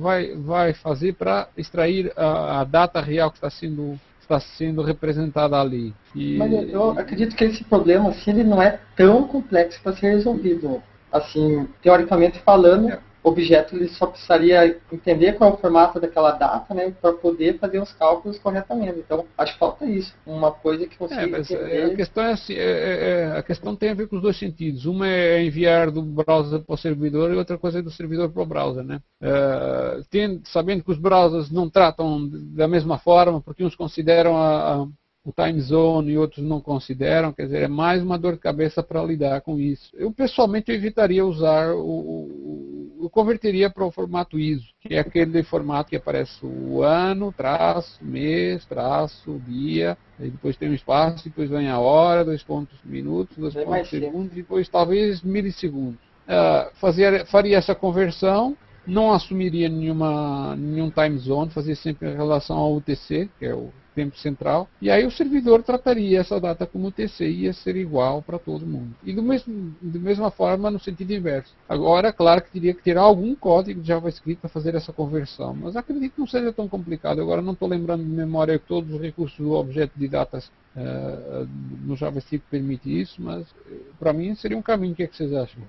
[0.00, 5.60] vai, vai fazer para extrair a, a, data real que está sendo, está sendo representada
[5.60, 5.94] ali?
[6.12, 10.10] E, Mas eu acredito que esse problema assim, ele não é tão complexo para ser
[10.10, 10.82] resolvido.
[11.12, 16.74] Assim, teoricamente falando, é objeto ele só precisaria entender qual é o formato daquela data,
[16.74, 18.98] né, para poder fazer os cálculos corretamente.
[18.98, 21.84] Então, acho que falta isso, uma coisa que você é, mas entender...
[21.84, 24.38] a questão é assim, é, é, é, a questão tem a ver com os dois
[24.38, 24.84] sentidos.
[24.84, 28.42] Uma é enviar do browser para o servidor e outra coisa é do servidor para
[28.42, 29.00] o browser, né?
[29.22, 34.74] É, tem, sabendo que os browsers não tratam da mesma forma, porque uns consideram a,
[34.74, 34.86] a
[35.24, 38.82] o time zone e outros não consideram, quer dizer, é mais uma dor de cabeça
[38.82, 39.90] para lidar com isso.
[39.94, 42.73] Eu pessoalmente evitaria usar o
[43.04, 48.02] eu converteria para o formato ISO, que é aquele formato que aparece o ano, traço,
[48.02, 53.36] mês, traço, dia, aí depois tem um espaço, depois vem a hora, dois pontos minutos,
[53.36, 56.00] dois é pontos segundos, depois talvez milissegundos.
[56.26, 62.56] Uh, fazia, faria essa conversão, não assumiria nenhuma, nenhum time zone, fazia sempre em relação
[62.56, 66.90] ao UTC, que é o tempo central, e aí o servidor trataria essa data como
[66.90, 68.94] TC, ia ser igual para todo mundo.
[69.02, 71.54] E do mesmo, da mesma forma no sentido inverso.
[71.68, 75.76] Agora, claro que teria que ter algum código de JavaScript para fazer essa conversão, mas
[75.76, 77.20] acredito que não seja tão complicado.
[77.20, 81.48] Agora não estou lembrando de memória que todos os recursos do objeto de datas uh,
[81.84, 84.92] no JavaScript permite isso, mas eh, para mim seria um caminho.
[84.92, 85.62] O que, é que vocês acham?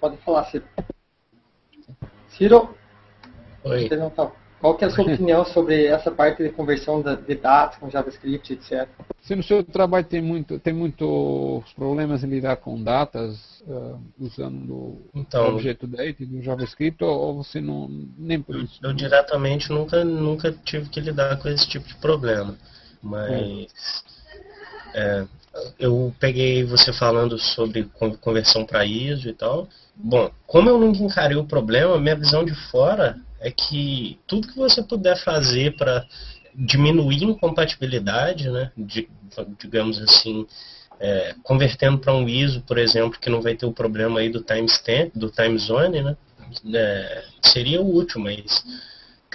[0.00, 0.64] Pode falar, Ciro.
[2.28, 2.74] Ciro?
[3.64, 3.88] Oi.
[4.66, 8.52] Qual que é a sua opinião sobre essa parte de conversão de dados com JavaScript,
[8.52, 8.88] etc?
[9.22, 15.00] Se no seu trabalho tem, muito, tem muitos problemas em lidar com datas uh, usando
[15.14, 17.88] então, o objeto date do JavaScript ou, você não
[18.18, 18.80] nem por isso?
[18.82, 22.56] Eu, eu diretamente nunca nunca tive que lidar com esse tipo de problema,
[23.00, 24.02] mas
[24.92, 24.96] é.
[24.96, 25.26] É,
[25.78, 27.88] eu peguei você falando sobre
[28.20, 29.68] conversão para ISO e tal.
[29.94, 33.16] Bom, como eu nunca encarei o problema, minha visão de fora
[33.46, 36.04] é que tudo que você puder fazer para
[36.52, 39.08] diminuir incompatibilidade, né, de,
[39.60, 40.44] digamos assim,
[40.98, 44.42] é, convertendo para um ISO, por exemplo, que não vai ter o problema aí do
[44.42, 46.16] timestamp, do time zone, né,
[46.74, 48.64] é, seria útil, mas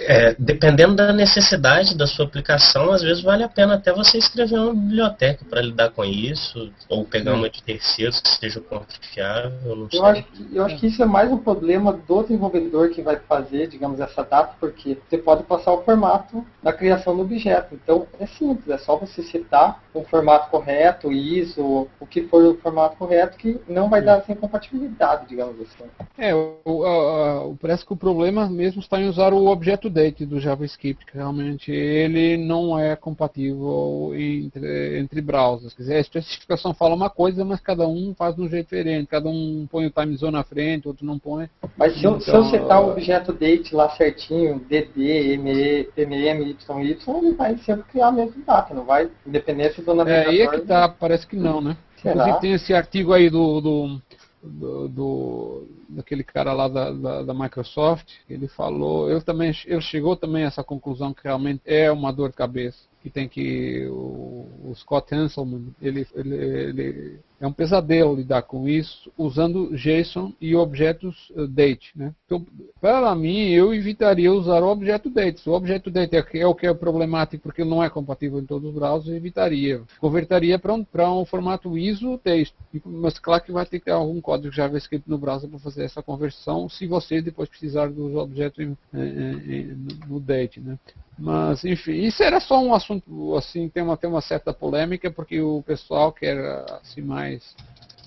[0.06, 4.58] é, dependendo da necessidade da sua aplicação, às vezes vale a pena até você escrever
[4.58, 9.76] uma biblioteca para lidar com isso, ou pegar uma de terceiros que esteja confiável.
[9.76, 13.02] Não eu, acho que, eu acho que isso é mais um problema do desenvolvedor que
[13.02, 17.74] vai fazer, digamos, essa data, porque você pode passar o formato na criação do objeto.
[17.74, 22.58] Então é simples, é só você citar o formato correto, ISO, o que for o
[22.58, 25.84] formato correto, que não vai dar essa incompatibilidade, digamos assim.
[26.16, 30.26] É, o, o, o, parece que o problema mesmo está em usar o objeto date
[30.26, 35.74] do JavaScript, que realmente ele não é compatível entre, entre browsers.
[35.74, 39.06] Quer dizer, a especificação fala uma coisa, mas cada um faz de um jeito diferente.
[39.06, 41.48] Cada um põe o time zone na frente, outro não põe.
[41.76, 46.44] Mas se eu, então, se eu setar o objeto date lá certinho, DD, ME, MM,
[46.44, 49.10] YY, ele vai sempre criar a mesma data, não vai?
[49.26, 50.32] Independente do navegador.
[50.32, 51.76] É, aí é que tá, parece que não, né?
[52.00, 52.14] Será?
[52.14, 54.00] Inclusive tem esse artigo aí do, do
[54.42, 60.16] do, do, daquele cara lá da, da, da, Microsoft, ele falou, ele também ele chegou
[60.16, 64.46] também a essa conclusão que realmente é uma dor de cabeça, que tem que o,
[64.64, 70.54] o Scott Hanselman, ele, ele, ele é um pesadelo lidar com isso usando JSON e
[70.54, 71.90] objetos uh, date.
[71.96, 72.14] Né?
[72.24, 72.46] Então,
[72.80, 75.48] para mim, eu evitaria usar o objeto date.
[75.50, 78.68] O objeto date é, é, o que é problemático porque não é compatível em todos
[78.68, 79.82] os browsers, evitaria.
[80.00, 80.86] Converteria para um,
[81.20, 82.54] um formato ISO texto.
[82.86, 86.00] Mas claro que vai ter que ter algum código JavaScript no browser para fazer essa
[86.00, 90.60] conversão, se você depois precisar dos objetos em, em, em, no date.
[90.60, 90.78] Né?
[91.18, 92.91] Mas, enfim, isso era só um assunto,
[93.36, 96.38] assim, tem uma, tem uma certa polêmica, porque o pessoal quer,
[96.82, 97.54] assim, mais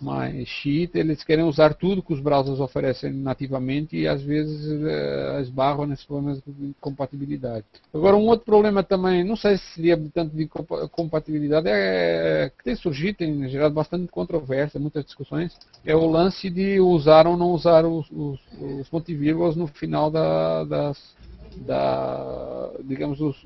[0.02, 0.62] mais,
[0.94, 6.06] eles querem usar tudo que os browsers oferecem nativamente e às vezes é, esbarram nesses
[6.06, 7.66] problemas de compatibilidade.
[7.94, 10.48] Agora, um outro problema também, não sei se seria tanto de
[10.92, 16.80] compatibilidade, é, que tem surgido, tem gerado bastante controvérsia, muitas discussões, é o lance de
[16.80, 21.16] usar ou não usar os, os, os pontos e vírgulas no final da, das,
[21.62, 23.38] da, digamos, dos,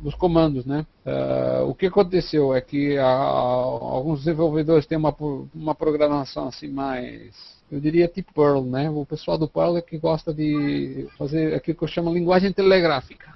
[0.00, 0.86] dos comandos, né?
[1.04, 5.14] Uh, o que aconteceu é que a, a, alguns desenvolvedores têm uma,
[5.54, 7.30] uma programação assim mais,
[7.70, 8.90] eu diria tipo Perl, né?
[8.90, 12.52] O pessoal do Perl é que gosta de fazer aquilo que eu chamo de linguagem
[12.52, 13.32] telegráfica.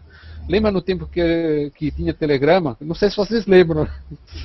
[0.49, 2.77] Lembra no tempo que, que tinha telegrama?
[2.81, 3.89] Não sei se vocês lembram.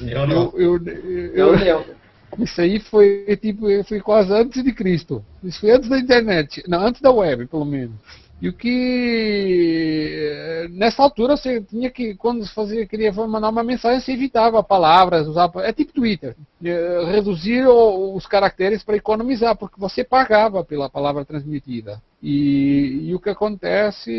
[0.01, 0.51] Eu não.
[0.55, 0.87] Eu, eu,
[1.33, 2.01] eu, eu
[2.39, 5.23] Isso aí foi tipo, foi quase antes de Cristo.
[5.43, 6.63] Isso foi antes da internet.
[6.67, 7.95] Não, antes da web, pelo menos.
[8.41, 10.31] E o que
[10.71, 15.63] nessa altura você tinha que, quando você queria mandar uma mensagem, você evitava palavras, usava.
[15.63, 16.35] É tipo Twitter.
[16.63, 22.01] É, reduzir os caracteres para economizar, porque você pagava pela palavra transmitida.
[22.21, 24.11] E, e, o que acontece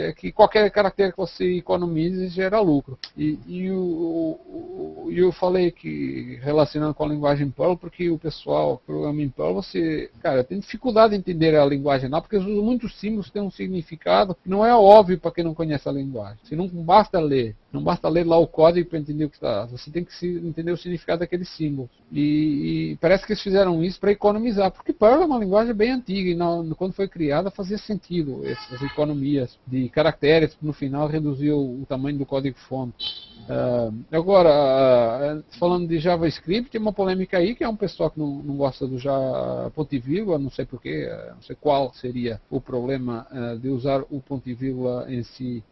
[0.00, 2.98] é que qualquer caractere que você economize gera lucro.
[3.16, 8.80] E, e o, o, eu falei que relacionando com a linguagem Perl, porque o pessoal
[8.86, 13.30] programa em Perl, você, cara, tem dificuldade em entender a linguagem lá, porque muitos símbolos
[13.30, 16.38] têm um significado que não é óbvio para quem não conhece a linguagem.
[16.42, 17.54] Você não basta ler.
[17.72, 19.64] Não basta ler lá o código para entender o que está.
[19.66, 21.88] Você tem que entender o significado daquele símbolo.
[22.12, 25.92] E, e parece que eles fizeram isso para economizar, porque Perl é uma linguagem bem
[25.92, 31.58] antiga e não, quando foi criada fazia sentido essas economias de caracteres, no final reduziu
[31.58, 33.32] o tamanho do código-fonte.
[33.42, 38.18] Uh, agora, uh, falando de JavaScript, tem uma polêmica aí que é um pessoal que
[38.18, 41.92] não, não gosta do já ponto e vírgula, não sei porquê, uh, não sei qual
[41.94, 43.26] seria o problema
[43.60, 45.62] de usar o ponto e vírgula em si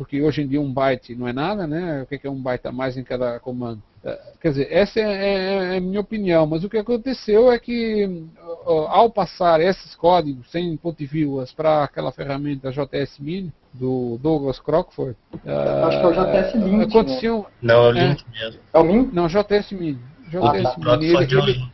[0.00, 2.00] porque hoje em dia um byte não é nada, né?
[2.00, 3.82] O que é um byte a mais em cada comando?
[4.02, 7.58] Uh, quer dizer, essa é, é, é, a minha opinião, mas o que aconteceu é
[7.58, 8.24] que
[8.64, 14.58] ao passar esses códigos sem ponto e vírgulas para aquela ferramenta JS Mini do Douglas
[14.58, 16.88] Crockford, acho que é o JS.
[16.88, 17.74] Aconteceu, né?
[17.74, 18.60] Não, é o Lint é, mesmo.
[18.72, 19.12] É o?
[19.12, 19.98] Não, JS Mini.
[20.30, 20.96] JS ah, tá.
[20.96, 21.14] Mini.
[21.14, 21.70] Ele, ele,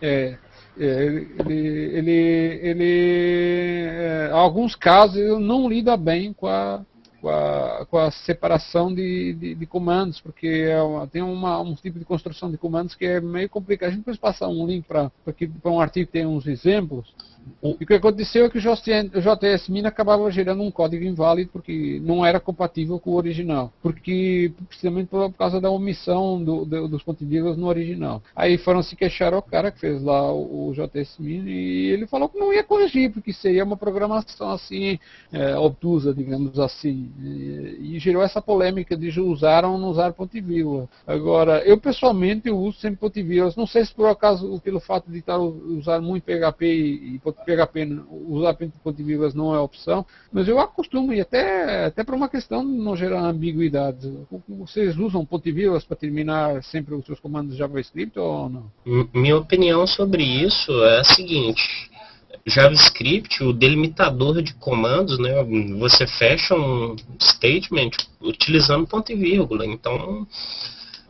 [0.00, 0.38] é,
[0.78, 1.58] é, ele,
[1.98, 6.80] ele, ele é, alguns casos ele não lida bem com a,
[7.26, 11.74] com a, com a separação de, de, de, comandos, porque é uma, tem uma, um
[11.74, 13.88] tipo de construção de comandos que é meio complicado.
[13.88, 15.10] A gente pode passar um link para
[15.64, 17.12] um artigo que tem uns exemplos,
[17.60, 22.24] o, que aconteceu é que o JS Min acabava gerando um código inválido porque não
[22.24, 23.72] era compatível com o original.
[23.82, 28.22] Porque, precisamente por, causa da omissão do, do, dos pontilhas no original.
[28.34, 30.74] Aí foram se queixar ao cara que fez lá o, o
[31.18, 34.98] Min e ele falou que não ia corrigir, porque seria uma programação assim,
[35.32, 37.10] é, obtusa, digamos assim.
[37.20, 40.88] E, e, gerou essa polêmica de usar ou não usar ponto vírgula.
[41.06, 43.52] Agora, eu pessoalmente uso sempre ponto vírgula.
[43.56, 48.02] Não sei se por acaso, pelo fato de estar usar muito PHP e, e PHP,
[48.08, 52.64] usar ponto vírgulas não é opção, mas eu acostumo, e até, até para uma questão
[52.64, 54.12] de não gerar ambiguidade.
[54.48, 58.70] Vocês usam ponto vírgulas para terminar sempre os seus comandos JavaScript ou não?
[59.12, 61.90] Minha opinião sobre isso é a seguinte.
[62.46, 65.32] JavaScript, o delimitador de comandos, né,
[65.78, 69.66] você fecha um statement utilizando ponto e vírgula.
[69.66, 70.26] Então,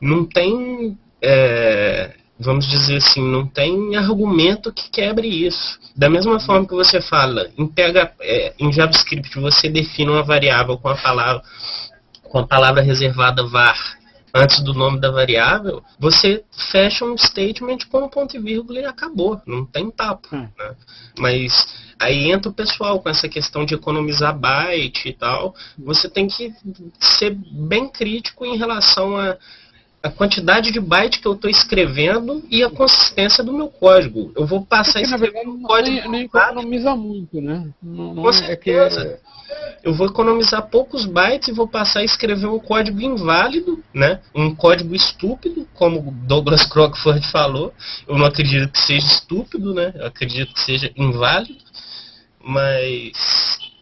[0.01, 5.79] não tem é, vamos dizer assim, não tem argumento que quebre isso.
[5.97, 10.77] Da mesma forma que você fala, em, PH, é, em JavaScript você define uma variável
[10.79, 11.43] com a palavra,
[12.23, 13.97] com a palavra reservada var,
[14.37, 18.85] antes do nome da variável, você fecha um statement com um ponto e vírgula e
[18.85, 19.41] acabou.
[19.47, 20.29] Não tem papo.
[20.35, 20.49] Hum.
[20.59, 20.77] Né?
[21.19, 25.55] Mas aí entra o pessoal com essa questão de economizar byte e tal.
[25.79, 26.53] Você tem que
[27.01, 29.37] ser bem crítico em relação a
[30.03, 34.33] a quantidade de byte que eu estou escrevendo e a consistência do meu código.
[34.37, 35.97] Eu vou passar Porque, na verdade, um código.
[35.97, 37.69] Nem, nem economiza muito, né?
[37.83, 39.01] Não, não Com é, certeza.
[39.01, 39.37] É que...
[39.83, 44.21] Eu vou economizar poucos bytes e vou passar a escrever um código inválido, né?
[44.35, 47.73] Um código estúpido, como Douglas Crockford falou.
[48.09, 49.93] Eu não acredito que seja estúpido, né?
[49.95, 51.65] Eu acredito que seja inválido.
[52.45, 53.13] Mas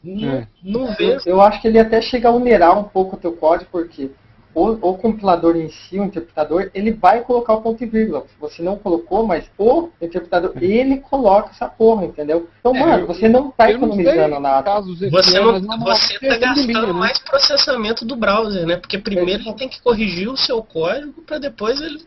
[0.03, 0.49] não, é.
[0.63, 1.23] não vejo.
[1.27, 4.11] Eu, eu acho que ele até chega a onerar um pouco o teu código, porque
[4.55, 8.25] o, o, compilador em si, o interpretador, ele vai colocar o ponto e vírgula.
[8.41, 12.49] Você não colocou, mas o interpretador, ele coloca essa porra, entendeu?
[12.61, 14.81] Então, é, mano, você não está economizando nada.
[14.81, 16.93] Você não, você está gastando linha, né?
[16.93, 18.77] mais processamento do browser, né?
[18.77, 21.99] Porque primeiro ele tem que corrigir o seu código para depois ele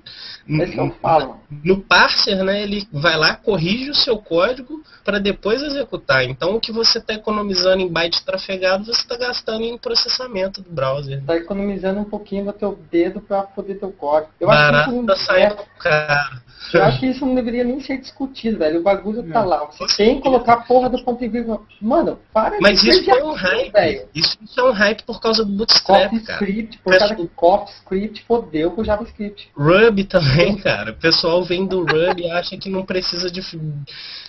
[0.49, 1.37] esse eu falo.
[1.63, 6.23] No parser, né, ele vai lá, corrige o seu código para depois executar.
[6.23, 10.69] Então, o que você está economizando em byte trafegado, você está gastando em processamento do
[10.69, 11.19] browser.
[11.19, 14.31] Está economizando um pouquinho do teu dedo para foder teu código.
[14.39, 16.46] Eu Barato acho que não, é, cara.
[16.73, 18.79] Eu acho que isso não deveria nem ser discutido, velho.
[18.79, 19.65] O bagulho tá lá.
[19.65, 21.61] Você tem que colocar a porra do ponto e vírgula.
[21.81, 24.07] Mano, para Mas de isso foi um hype, velho.
[24.13, 26.43] Isso, isso é um hype por causa do Bootstrap, cara.
[26.43, 29.49] Script, por causa do CoffeeScript, fodeu com o JavaScript.
[29.55, 30.91] Ruby também, cara.
[30.91, 33.41] O pessoal vem do Ruby e acha que não precisa de...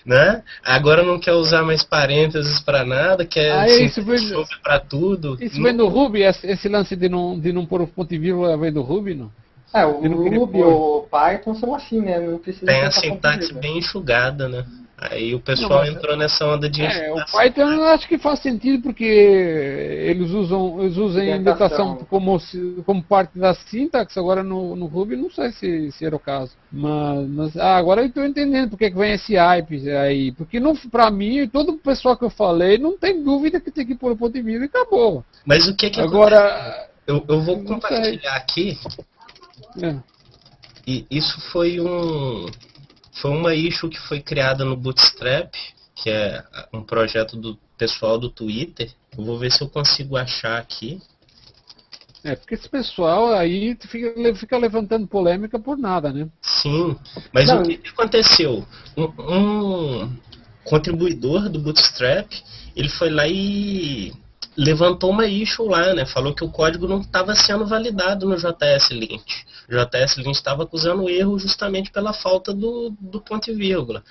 [0.04, 0.42] Né?
[0.64, 4.18] Agora não quer usar mais parênteses para nada, quer ah, isso vem,
[4.62, 5.36] para tudo.
[5.40, 5.64] Isso não...
[5.64, 6.22] vem do Ruby?
[6.22, 9.30] Esse, lance de não, de não pôr o ponto e vírgula vem do Ruby, não?
[9.72, 12.18] É, o Ruby ou Python são assim, né?
[12.18, 14.64] Não precisa Tem a sintaxe bem enxugada, né?
[15.00, 16.82] Aí o pessoal não, entrou nessa onda de.
[16.82, 22.36] É, o Python eu acho que faz sentido porque eles usam, eles usam indentação como,
[22.84, 26.50] como parte da sintaxe, agora no, no Ruby não sei se, se era o caso.
[26.72, 30.32] Mas, mas ah, agora eu estou entendendo porque que vem esse hype aí.
[30.32, 33.86] Porque não, pra mim, todo o pessoal que eu falei, não tem dúvida que tem
[33.86, 35.24] que pôr o ponto de vista e acabou.
[35.46, 36.88] Mas o que que Agora.
[37.06, 38.76] Eu, eu vou compartilhar aqui
[39.82, 39.98] é.
[40.86, 42.46] E isso foi um
[43.20, 45.52] foi uma issue que foi criada no Bootstrap,
[45.94, 48.90] que é um projeto do pessoal do Twitter.
[49.16, 51.00] Eu vou ver se eu consigo achar aqui.
[52.24, 56.28] É, porque esse pessoal aí fica, fica levantando polêmica por nada, né?
[56.42, 56.96] Sim,
[57.32, 57.62] mas Não.
[57.62, 58.66] o que aconteceu?
[58.96, 60.16] Um, um
[60.64, 62.30] contribuidor do Bootstrap,
[62.74, 64.12] ele foi lá e
[64.58, 66.04] levantou uma issue lá, né?
[66.04, 69.44] Falou que o código não estava sendo validado no JS Lint.
[69.68, 74.02] O JS Lint estava acusando erro justamente pela falta do, do ponto e vírgula.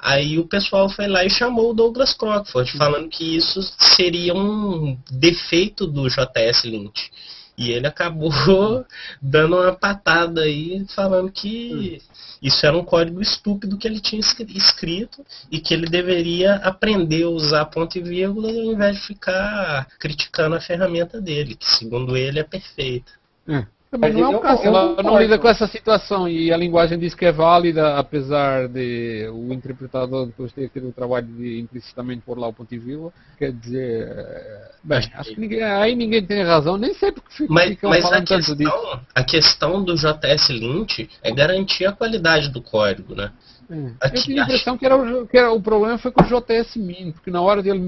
[0.00, 3.62] Aí o pessoal foi lá e chamou o Douglas Crockford, falando que isso
[3.96, 7.10] seria um defeito do JS Lint.
[7.56, 8.30] E ele acabou
[9.22, 12.00] dando uma patada aí, falando que
[12.42, 17.28] isso era um código estúpido que ele tinha escrito e que ele deveria aprender a
[17.28, 22.38] usar ponto e vírgula ao invés de ficar criticando a ferramenta dele, que segundo ele
[22.38, 23.12] é perfeita.
[23.48, 23.66] É.
[23.94, 27.14] Também não é o caso, ela não lida com essa situação e a linguagem diz
[27.14, 32.36] que é válida, apesar de o interpretador depois ter tido o trabalho de implicitamente pôr
[32.36, 33.12] lá o ponto e vírgula.
[33.38, 37.52] Quer dizer, é, bem, acho que ninguém, aí ninguém tem razão, nem sei porque fica,
[37.52, 39.00] mas, ficam mas falando a questão, tanto disso.
[39.14, 43.30] A questão do JS Lint é garantir a qualidade do código, né?
[43.70, 44.08] É.
[44.08, 46.76] Eu tinha a impressão que, era o, que era, o problema foi com o JS
[46.76, 47.78] Min, porque na hora dele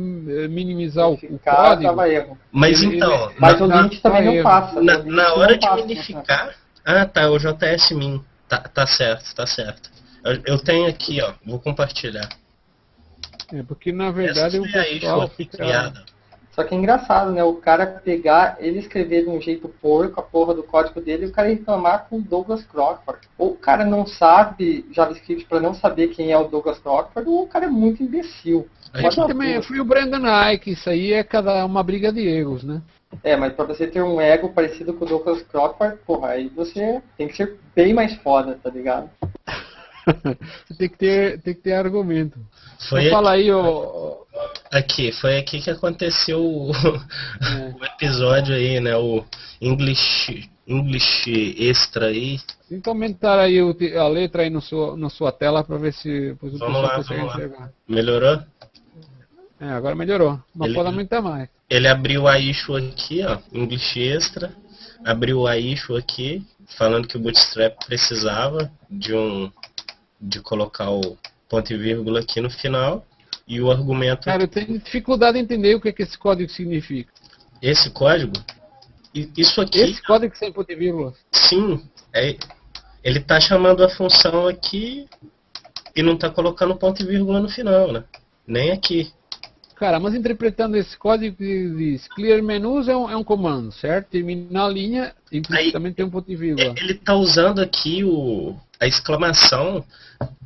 [0.45, 2.03] eh, minimizar o, o código.
[2.03, 2.39] Erro.
[2.51, 3.33] Mas ele, então.
[3.39, 4.81] Mas na, o link também não passa.
[4.81, 6.55] Na, na hora de minificar.
[6.85, 8.23] Ah, tá, o JS Min.
[8.49, 9.91] Tá, tá certo, tá certo.
[10.25, 12.29] Eu, eu tenho aqui, ó, vou compartilhar.
[13.53, 15.59] É, porque na verdade Essa o pessoal fica...
[15.59, 16.05] criada.
[16.57, 17.45] Só que é engraçado, né?
[17.45, 21.29] O cara pegar, ele escrever de um jeito porco a porra do código dele e
[21.29, 23.29] o cara reclamar com o Douglas Crockford.
[23.37, 27.43] Ou o cara não sabe JavaScript para não saber quem é o Douglas Crockford, ou
[27.43, 28.67] o cara é muito imbecil.
[28.95, 32.81] Aí também fui o Brandon Ike, isso aí é cada uma briga de egos, né?
[33.23, 37.03] É, mas pra você ter um ego parecido com o Douglas Crockford, porra, aí você
[37.19, 39.11] tem que ser bem mais foda, tá ligado?
[40.07, 42.39] Você tem que ter, tem que ter argumento.
[42.89, 44.27] Foi então, fala aí, ô,
[44.71, 47.75] Aqui, foi aqui que aconteceu o, é.
[47.81, 48.97] o episódio aí, né?
[48.97, 49.25] O
[49.61, 52.39] English, English Extra aí.
[52.69, 56.37] Tenta aumentar aí o, a letra aí no seu, na sua tela para ver se
[56.41, 57.73] o vamos lá, consegue enxergar.
[57.89, 58.43] Melhorou?
[59.59, 60.39] É, agora melhorou.
[60.55, 61.49] Não ele, pode aumentar mais.
[61.71, 64.53] Ele abriu a issue aqui, ó, English Extra.
[65.05, 66.45] Abriu a issue aqui,
[66.77, 69.51] falando que o Bootstrap precisava de um
[70.21, 71.17] de colocar o
[71.49, 73.05] ponto e vírgula aqui no final.
[73.49, 74.25] E o argumento.
[74.25, 77.13] Cara, eu tenho dificuldade em entender o que, é que esse código significa.
[77.63, 78.35] Esse código?
[79.37, 79.81] isso aqui.
[79.81, 81.15] Esse código sem ponto e vírgula.
[81.33, 82.37] Sim, é,
[83.03, 85.09] ele está chamando a função aqui
[85.95, 88.05] e não está colocando ponto e vírgula no final, né?
[88.47, 89.13] Nem aqui.
[89.77, 94.09] Cara, mas interpretando esse código que diz clear menus é um, é um comando, certo?
[94.09, 96.75] Terminar a linha implicitamente Aí, tem um ponto e vírgula.
[96.79, 99.85] Ele está usando aqui o, a exclamação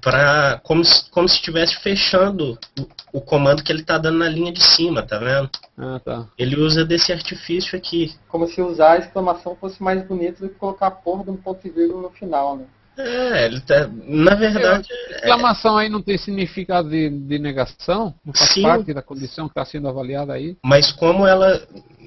[0.00, 4.52] para como, como se estivesse fechando o, o, comando que ele está dando na linha
[4.52, 5.48] de cima, tá vendo?
[5.78, 6.26] Ah, tá.
[6.36, 8.12] Ele usa desse artifício aqui.
[8.28, 11.36] Como se usar a exclamação fosse mais bonito do que colocar a porra de um
[11.36, 12.64] ponto e vírgula no final, né?
[12.96, 14.88] É, ele tá, na verdade.
[15.10, 18.14] É, exclamação aí não tem significado de, de negação?
[18.24, 20.56] Não faz sim, parte da condição que está sendo avaliada aí?
[20.64, 21.60] Mas como ela.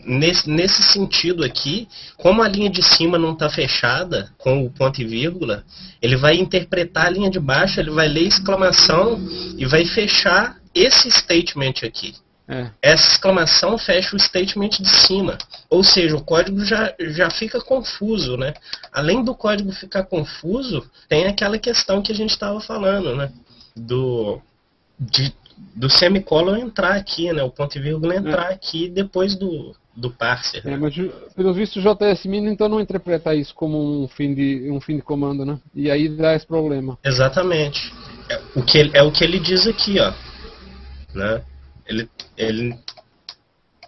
[0.05, 5.01] Nesse, nesse sentido aqui, como a linha de cima não está fechada com o ponto
[5.01, 5.63] e vírgula,
[6.01, 9.17] ele vai interpretar a linha de baixo, ele vai ler exclamação
[9.57, 12.15] e vai fechar esse statement aqui.
[12.47, 12.69] É.
[12.81, 15.37] Essa exclamação fecha o statement de cima.
[15.69, 18.53] Ou seja, o código já, já fica confuso, né?
[18.91, 23.31] Além do código ficar confuso, tem aquela questão que a gente estava falando, né?
[23.75, 24.41] Do,
[24.99, 25.33] de,
[25.73, 27.41] do semicolon entrar aqui, né?
[27.43, 28.53] O ponto e vírgula entrar é.
[28.53, 30.61] aqui depois do, do parser.
[30.65, 30.77] É, né?
[30.77, 30.93] mas
[31.33, 34.97] pelo visto o JS Min então não interpreta isso como um fim de um fim
[34.97, 35.57] de comando, né?
[35.73, 36.97] E aí dá esse problema.
[37.03, 37.93] Exatamente.
[38.29, 40.11] É o que ele, é o que ele diz aqui, ó,
[41.13, 41.41] né?
[41.87, 42.77] Ele, ele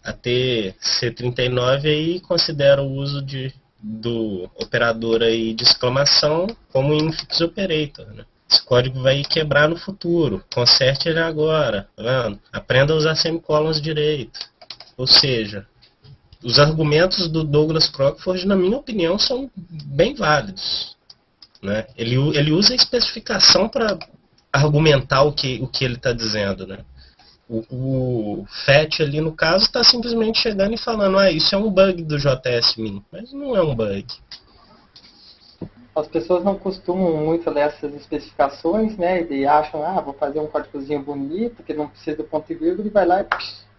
[0.04, 8.06] a T-C39 aí considera o uso de, do operador aí de exclamação como infix operator,
[8.14, 8.26] né?
[8.48, 10.44] Esse código vai quebrar no futuro.
[10.54, 12.32] Conserte ele agora, tá?
[12.54, 14.40] Aprenda a usar semicolons direito.
[14.96, 15.66] Ou seja,
[16.44, 20.96] os argumentos do Douglas Crockford, na minha opinião, são bem válidos.
[21.62, 21.88] Né?
[21.98, 23.98] Ele, ele usa a especificação para
[24.54, 26.68] argumentar o que, o que ele está dizendo.
[26.68, 26.78] Né?
[27.48, 31.70] O, o FET ali no caso está simplesmente chegando e falando, ah, isso é um
[31.70, 34.06] bug do JS-Min, mas não é um bug.
[35.96, 39.26] As pessoas não costumam muito ler essas especificações, né?
[39.30, 42.88] E acham, ah, vou fazer um códigozinho bonito, que não precisa do ponto e vírgula,
[42.88, 43.26] e vai lá e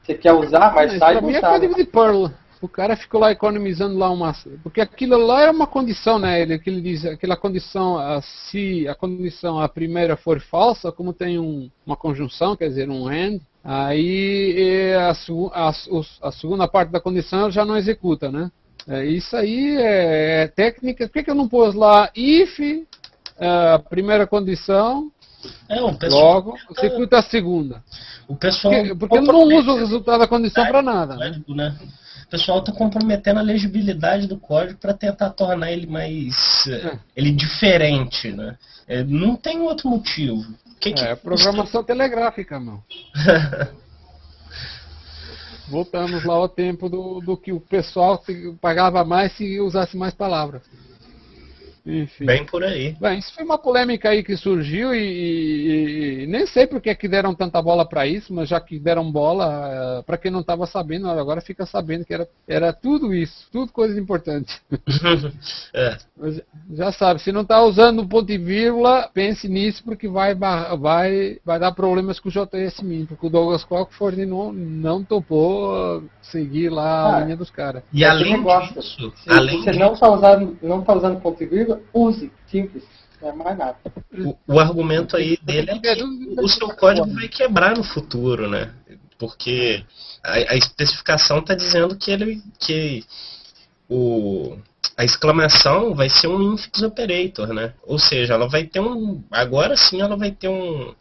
[0.06, 2.30] você quer usar, mas é, sai e não é código de Perl.
[2.62, 4.32] O cara ficou lá economizando lá uma.
[4.62, 6.40] Porque aquilo lá é uma condição, né?
[6.40, 11.38] Ele, que ele diz, aquela condição, se a condição a primeira for falsa, como tem
[11.38, 15.72] um, uma conjunção, quer dizer, um AND, aí a, a,
[16.28, 18.50] a, segunda parte da condição já não executa, né?
[18.88, 21.06] É, isso aí é, é técnica.
[21.06, 22.60] Por que, que eu não pus lá if,
[23.38, 25.10] é, a primeira condição,
[25.68, 27.82] é, o pessoal logo executa a segunda?
[28.28, 31.16] O pessoal porque, porque ele não usa o resultado da condição para nada.
[31.16, 31.42] Né?
[31.48, 31.76] né?
[32.26, 36.98] o pessoal está comprometendo a legibilidade do código para tentar tornar ele mais é.
[37.16, 38.56] ele diferente, né?
[38.86, 40.44] É, não tem outro motivo.
[40.80, 42.82] Que que é, programação telegráfica, não.
[45.68, 48.22] Voltamos lá ao tempo do, do que o pessoal
[48.60, 50.62] pagava mais se usasse mais palavras.
[51.86, 52.26] Enfim.
[52.26, 52.96] Bem por aí.
[53.00, 56.92] Bem, isso foi uma polêmica aí que surgiu e, e, e nem sei por que,
[56.96, 60.40] que deram tanta bola para isso, mas já que deram bola, uh, para quem não
[60.40, 64.60] estava sabendo, agora fica sabendo que era, era tudo isso, tudo coisa importante.
[65.72, 65.96] é.
[66.16, 71.38] Mas já sabe, se não está usando ponto e vírgula, pense nisso porque vai, vai,
[71.44, 76.68] vai dar problemas com o JS Min, porque o Douglas Cockford não, não topou seguir
[76.70, 77.82] lá ah, a linha dos caras.
[77.92, 81.46] E além disso, se além você disso, não está usando, não tá usando ponto e
[81.46, 82.84] vírgula, use, simples.
[83.20, 83.76] Não é mais nada.
[84.12, 86.02] O, o argumento aí dele é que
[86.38, 88.72] o seu código vai quebrar no futuro, né?
[89.18, 89.84] Porque
[90.22, 93.04] a, a especificação está dizendo que ele que
[93.88, 94.58] o,
[94.96, 97.72] a exclamação vai ser um infix operator, né?
[97.84, 99.22] Ou seja, ela vai ter um.
[99.30, 100.94] Agora sim ela vai ter um,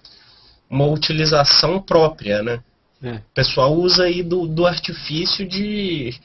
[0.69, 2.63] uma utilização própria, né?
[3.03, 3.15] É.
[3.15, 6.17] O pessoal usa aí do, do artifício de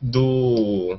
[0.00, 0.98] do,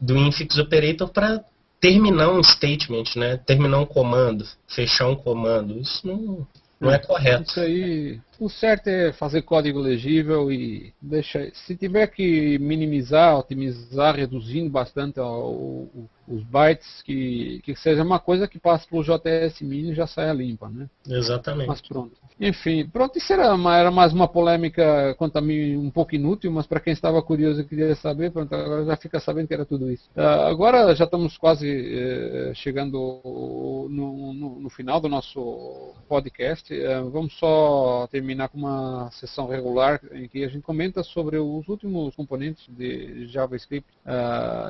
[0.00, 1.44] do infix operator para
[1.82, 3.36] terminar um statement, né?
[3.36, 5.80] Terminar um comando, fechar um comando.
[5.80, 6.46] Isso não,
[6.80, 7.50] não é correto.
[7.50, 11.48] Isso aí, o certo é fazer código legível e deixar.
[11.52, 18.18] Se tiver que minimizar, otimizar, reduzindo bastante o, o, os bytes, que, que seja uma
[18.18, 20.88] coisa que passe pelo JS Mini e já saia limpa, né?
[21.08, 21.68] Exatamente.
[21.68, 22.12] Mas pronto.
[22.40, 26.50] Enfim, pronto, isso era, uma, era mais uma polêmica quanto a mim um pouco inútil,
[26.50, 29.64] mas para quem estava curioso e queria saber, pronto, agora já fica sabendo que era
[29.64, 30.10] tudo isso.
[30.16, 33.20] Uh, agora já estamos quase uh, chegando
[33.88, 36.74] no, no, no, final do nosso podcast.
[36.74, 41.68] Uh, vamos só terminar com uma sessão regular em que a gente comenta sobre os
[41.68, 43.88] últimos componentes de JavaScript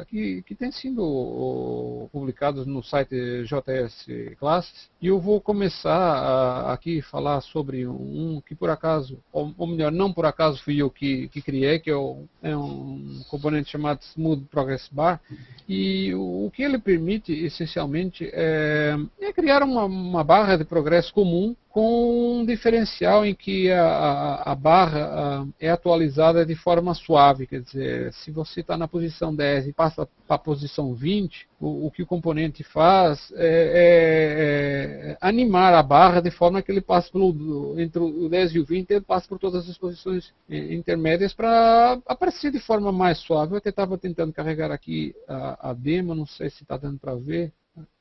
[0.08, 4.06] que, que tem sido publicados no site JS
[4.38, 4.90] Classes.
[5.00, 9.90] E eu vou começar a, aqui falar sobre um que por acaso, ou, ou, melhor,
[9.90, 14.00] não por acaso fui eu que, que criei, que é, o, é um componente chamado
[14.02, 15.20] Smooth Progress Bar.
[15.68, 21.12] E o, o que ele permite, essencialmente, é, é criar uma, uma barra de progresso
[21.12, 27.46] comum com um diferencial em que a, a, barra a, é atualizada de forma suave,
[27.46, 31.86] quer dizer, se você está na posição 10 e passa para a posição 20, o,
[31.86, 36.82] o, que o componente faz é, é, é, animar a barra de forma que ele
[36.82, 40.74] passe pelo, entre o 10 e o 20, ele passa por todas as posições é,
[40.74, 43.54] intermédias para aparecer de forma mais suave.
[43.54, 47.14] Eu até estava tentando carregar aqui a, a demo, não sei se está dando para
[47.14, 47.50] ver,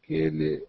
[0.04, 0.62] que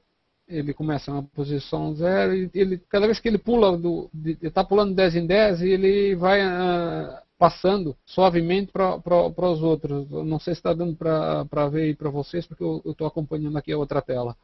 [0.59, 4.11] ele ele começa na posição zero e ele, cada vez que ele pula, do,
[4.43, 10.09] está pulando 10 em 10 e ele vai uh, passando suavemente para os outros.
[10.11, 13.73] Não sei se está dando para ver aí para vocês, porque eu estou acompanhando aqui
[13.73, 14.37] a outra tela.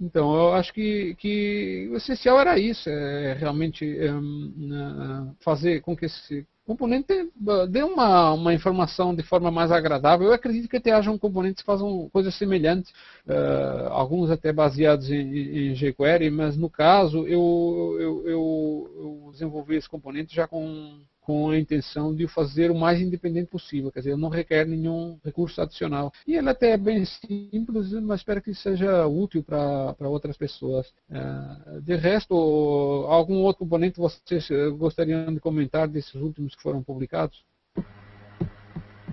[0.00, 6.06] Então, eu acho que, que o essencial era isso, é realmente um, fazer com que
[6.06, 7.30] esse componente
[7.68, 10.28] dê uma, uma informação de forma mais agradável.
[10.28, 12.90] Eu acredito que até hajam componentes que façam coisas semelhantes,
[13.26, 19.76] uh, alguns até baseados em, em jQuery, mas no caso eu, eu, eu, eu desenvolvi
[19.76, 24.00] esse componente já com com a intenção de o fazer o mais independente possível, quer
[24.00, 26.12] dizer, não requer nenhum recurso adicional.
[26.26, 30.86] E ele até é bem simples, mas espero que seja útil para outras pessoas.
[31.10, 32.34] Uh, de resto,
[33.08, 37.42] algum outro componente vocês eh, gostariam de comentar desses últimos que foram publicados?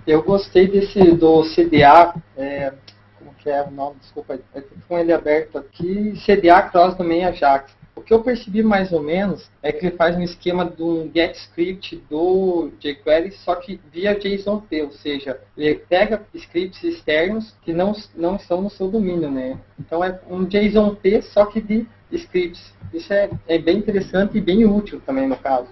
[0.06, 2.74] Eu gostei desse do CDA, é,
[3.18, 7.74] como que é o nome, desculpa, é com ele aberto aqui, CDA Cross também Ajax.
[7.94, 12.02] O que eu percebi mais ou menos é que ele faz um esquema do GetScript
[12.08, 18.36] do jQuery, só que via JSON-P, ou seja, ele pega scripts externos que não, não
[18.36, 19.58] estão no seu domínio, né?
[19.78, 22.72] Então é um JSON-P, só que de scripts.
[22.94, 25.68] Isso é, é bem interessante e bem útil também no caso.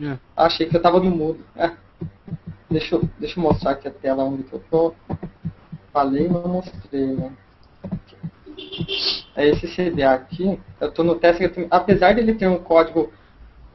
[0.00, 0.14] Yeah.
[0.14, 0.18] É.
[0.36, 1.44] Achei que eu estava no mudo.
[2.68, 4.94] deixa, eu, deixa eu mostrar aqui a tela onde que eu tô.
[5.92, 7.32] Falei, mas mostrei, né?
[9.34, 13.12] É esse CDA aqui, eu estou no teste, apesar de ele ter um código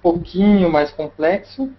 [0.02, 1.72] pouquinho mais complexo,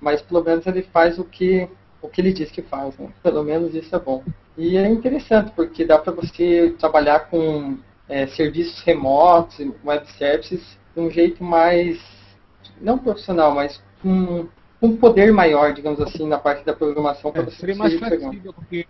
[0.00, 1.68] mas pelo menos ele faz o que,
[2.00, 3.08] o que ele diz que faz, né?
[3.22, 4.22] Pelo menos isso é bom.
[4.56, 7.76] E é interessante, porque dá para você trabalhar com
[8.08, 12.00] é, serviços remotos, web services, de um jeito mais,
[12.80, 14.48] não profissional, mas com
[14.80, 18.52] um poder maior, digamos assim, na parte da programação para é, você seria mais flexível,
[18.52, 18.86] porque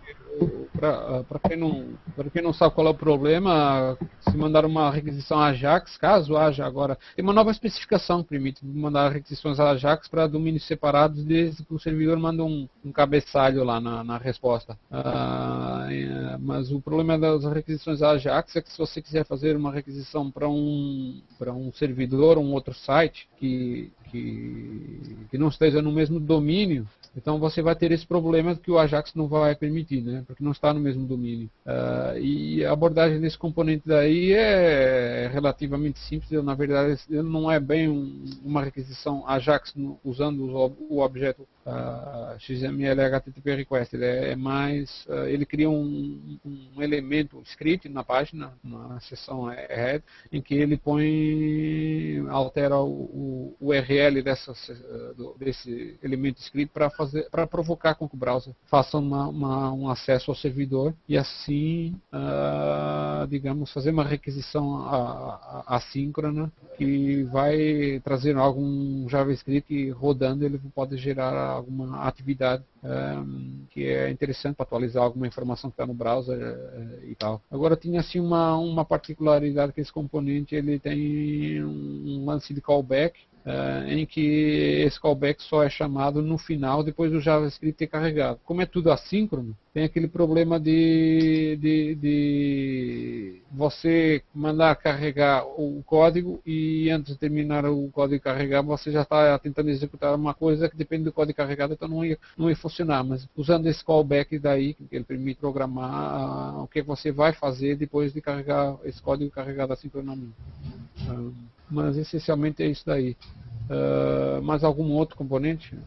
[0.77, 1.87] para quem, não,
[2.31, 6.97] quem não sabe qual é o problema, se mandar uma requisição Ajax, caso haja agora,
[7.15, 11.79] tem uma nova especificação que permite mandar requisições Ajax para domínios separados desde que o
[11.79, 14.77] servidor manda um, um cabeçalho lá na, na resposta.
[14.91, 19.71] Ah, é, mas o problema das requisições Ajax é que se você quiser fazer uma
[19.71, 26.19] requisição para um, um servidor, um outro site que, que, que não esteja no mesmo
[26.19, 30.23] domínio, então você vai ter esse problema que o Ajax não vai permitir, né?
[30.27, 31.49] porque não está no mesmo domínio.
[31.65, 37.89] Uh, e a abordagem desse componente daí é relativamente simples, na verdade não é bem
[37.89, 40.43] um, uma requisição Ajax no, usando
[40.89, 46.81] o objeto uh, XML HTTP request, ele é, é mais, uh, ele cria um, um,
[46.81, 54.21] elemento script na página, na seção head, em que ele põe, altera o, o URL
[54.23, 54.53] dessa,
[55.37, 59.89] desse elemento script para fazer, para provocar com que o browser faça uma, uma, um
[59.89, 64.87] acesso ao servidor e assim, uh, digamos, fazer uma requisição
[65.67, 74.09] assíncrona que vai trazer algum JavaScript rodando, ele pode gerar alguma atividade um, que é
[74.09, 77.41] interessante para atualizar alguma informação que está no browser uh, e tal.
[77.51, 83.19] Agora tinha assim uma, uma particularidade que esse componente ele tem um lance de callback
[83.45, 88.39] uh, em que esse callback só é chamado no final, depois do JavaScript ter carregado.
[88.45, 96.41] Como é tudo assíncrono, tem aquele problema de, de, de, você mandar carregar o código
[96.45, 100.75] e antes de terminar o código carregar, você já está tentando executar uma coisa que
[100.75, 103.03] depende do código carregado, então não ia, não ia funcionar.
[103.03, 107.75] Mas usando esse callback daí, que ele permite programar uh, o que você vai fazer
[107.75, 110.33] depois de carregar esse código carregado assincronamente.
[111.07, 111.33] Uh,
[111.69, 113.15] mas essencialmente é isso daí.
[113.69, 115.77] Uh, mais algum outro componente?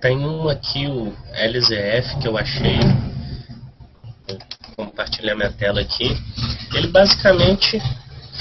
[0.00, 2.78] Tem um aqui, o LZF, que eu achei.
[4.76, 6.10] Vou compartilhar minha tela aqui.
[6.74, 7.80] Ele basicamente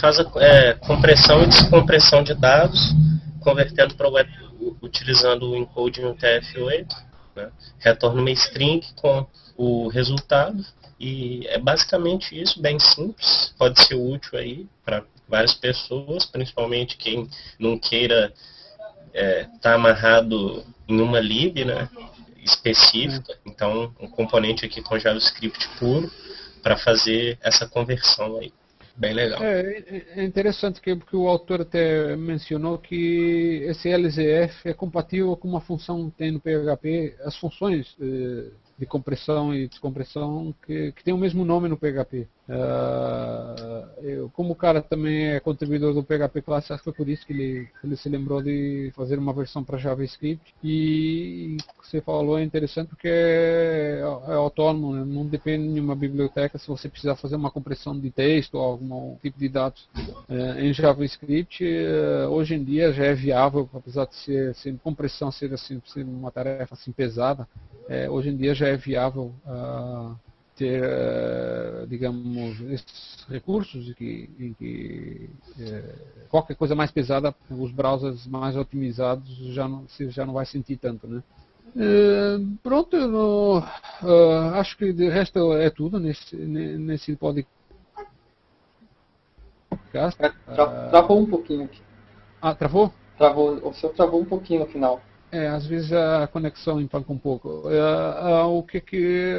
[0.02, 2.94] faz a é, compressão e descompressão de dados,
[3.40, 4.30] convertendo para o web,
[4.82, 6.94] utilizando o encoding no TF8.
[7.36, 7.50] Né?
[7.80, 9.26] Retorna uma string com
[9.56, 10.64] o resultado
[11.00, 17.30] E é basicamente isso, bem simples, pode ser útil aí para várias pessoas, principalmente quem
[17.60, 18.34] não queira
[19.14, 21.90] estar é, tá amarrado em uma lib, né,
[22.44, 23.38] específica.
[23.46, 26.12] Então, um componente aqui com JavaScript puro
[26.62, 28.52] para fazer essa conversão aí.
[28.96, 29.42] Bem legal.
[29.42, 35.62] É, é interessante que o autor até mencionou que esse LZF é compatível com uma
[35.62, 38.52] função que tem no PHP, as funções eh,
[38.84, 42.28] de compressão e descompressão que, que tem o mesmo nome no PHP.
[42.50, 47.08] Uh, eu, como o cara também é contribuidor do PHP Class, acho que foi por
[47.08, 50.54] isso que ele, ele se lembrou de fazer uma versão para JavaScript.
[50.62, 55.06] E que você falou é interessante porque é, é autônomo, né?
[55.06, 59.16] não depende de uma biblioteca se você precisar fazer uma compressão de texto ou algum
[59.22, 61.64] tipo de dados uh, em JavaScript.
[61.64, 66.04] Uh, hoje em dia já é viável, apesar de ser, ser compressão ser, assim, ser
[66.04, 67.48] uma tarefa assim pesada,
[67.88, 70.16] é, hoje em dia já é viável uh,
[70.56, 75.30] ter, uh, digamos, esses recursos em que, em que
[75.60, 80.46] uh, qualquer coisa mais pesada, os browsers mais otimizados já não, você já não vai
[80.46, 81.22] sentir tanto, né?
[82.62, 83.64] pronto, no,
[84.54, 87.50] acho que de resto é tudo nesse, nesse podcast.
[89.92, 91.82] Tra, travou um pouquinho aqui.
[92.40, 92.94] Ah, travou?
[93.18, 95.02] Travou, o seu travou um pouquinho no final.
[95.34, 97.64] É, às vezes a conexão empanca um pouco.
[97.68, 99.34] É, o que que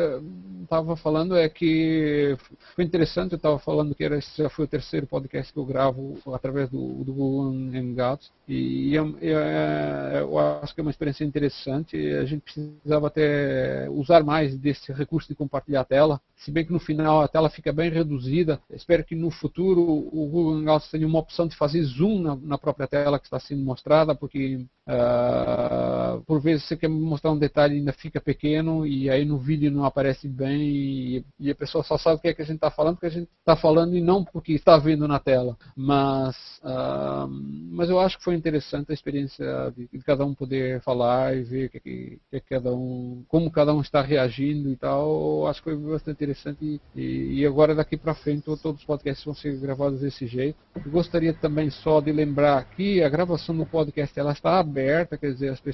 [0.64, 2.36] estava falando é que
[2.74, 5.64] foi interessante, eu estava falando que era, esse já foi o terceiro podcast que eu
[5.64, 11.24] gravo através do, do Google Hangouts e eu, eu, eu, acho que é uma experiência
[11.24, 11.96] interessante.
[11.96, 16.72] A gente precisava até usar mais desse recurso de compartilhar a tela, se bem que
[16.72, 18.60] no final a tela fica bem reduzida.
[18.68, 22.58] Espero que no futuro o Google Hangouts tenha uma opção de fazer zoom na, na
[22.58, 25.83] própria tela que está sendo mostrada, porque Uh,
[26.26, 29.70] por vezes você quer mostrar um detalhe e ainda fica pequeno e aí no vídeo
[29.70, 32.56] não aparece bem e, e a pessoa só sabe o que é que a gente
[32.56, 35.56] está falando porque a gente está falando e não porque está vendo na tela.
[35.76, 37.28] Mas, uh,
[37.70, 41.42] mas eu acho que foi interessante a experiência de, de cada um poder falar e
[41.42, 45.46] ver que, que, que, cada um, como cada um está reagindo e tal.
[45.46, 49.34] Acho que foi bastante interessante e, e agora daqui para frente todos os podcasts vão
[49.34, 50.56] ser gravados desse jeito.
[50.74, 55.32] Eu gostaria também só de lembrar que a gravação do podcast ela está aberta, quer
[55.32, 55.73] dizer, as pessoas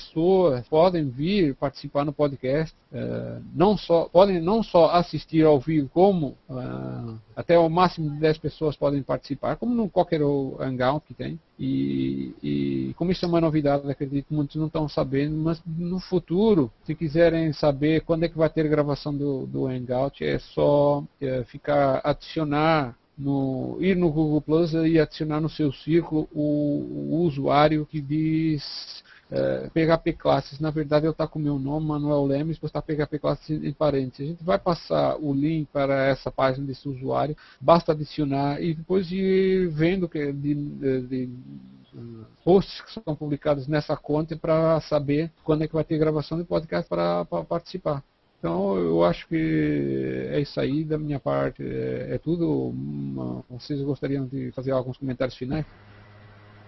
[0.69, 6.37] podem vir participar no podcast, é, não só, podem não só assistir ao vivo, como
[6.51, 11.39] é, até o máximo de 10 pessoas podem participar, como no qualquer hangout que tem.
[11.59, 16.01] E, e como isso é uma novidade, acredito que muitos não estão sabendo, mas no
[16.01, 21.05] futuro, se quiserem saber quando é que vai ter gravação do, do hangout, é só
[21.21, 27.17] é, ficar adicionar no, ir no Google Plus e adicionar no seu círculo o, o
[27.27, 30.59] usuário que diz é, PHP Classes.
[30.59, 34.21] Na verdade, eu estou com o meu nome, Manuel Lemes, postar PHP Classes em parênteses.
[34.21, 39.11] A gente vai passar o link para essa página desse usuário, basta adicionar e depois
[39.11, 41.31] ir vendo que de, de, de
[42.45, 46.45] posts que são publicados nessa conta para saber quando é que vai ter gravação de
[46.45, 48.03] podcast para participar.
[48.39, 52.75] Então eu acho que é isso aí da minha parte, é, é tudo.
[53.51, 55.67] Vocês gostariam de fazer alguns comentários finais?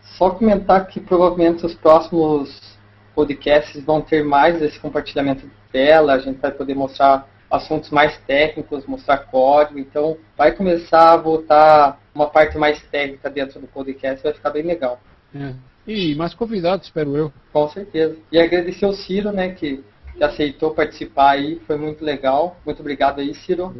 [0.03, 2.79] Só comentar que provavelmente os próximos
[3.15, 8.17] podcasts vão ter mais esse compartilhamento de tela, a gente vai poder mostrar assuntos mais
[8.27, 14.23] técnicos, mostrar código, então vai começar a voltar uma parte mais técnica dentro do podcast,
[14.23, 15.01] vai ficar bem legal.
[15.35, 15.55] É.
[15.87, 17.33] E mais convidados, espero eu.
[17.53, 18.17] Com certeza.
[18.31, 19.85] E agradecer ao Ciro, né, que
[20.17, 22.57] que aceitou participar aí, foi muito legal.
[22.65, 23.75] Muito obrigado aí, Ciro.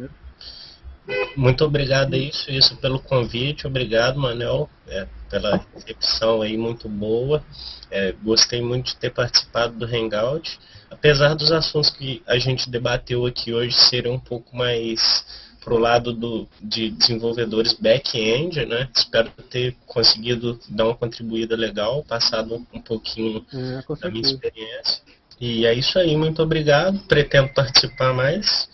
[1.35, 3.67] Muito obrigado aí, isso pelo convite.
[3.67, 7.43] Obrigado, Manel, é, pela recepção aí muito boa.
[7.91, 10.59] É, gostei muito de ter participado do Hangout.
[10.89, 15.25] Apesar dos assuntos que a gente debateu aqui hoje serem um pouco mais
[15.63, 18.89] pro lado do, de desenvolvedores back-end, né?
[18.95, 25.01] Espero ter conseguido dar uma contribuída legal, passado um pouquinho é, da minha experiência.
[25.39, 26.99] E é isso aí, muito obrigado.
[27.07, 28.69] Pretendo participar mais.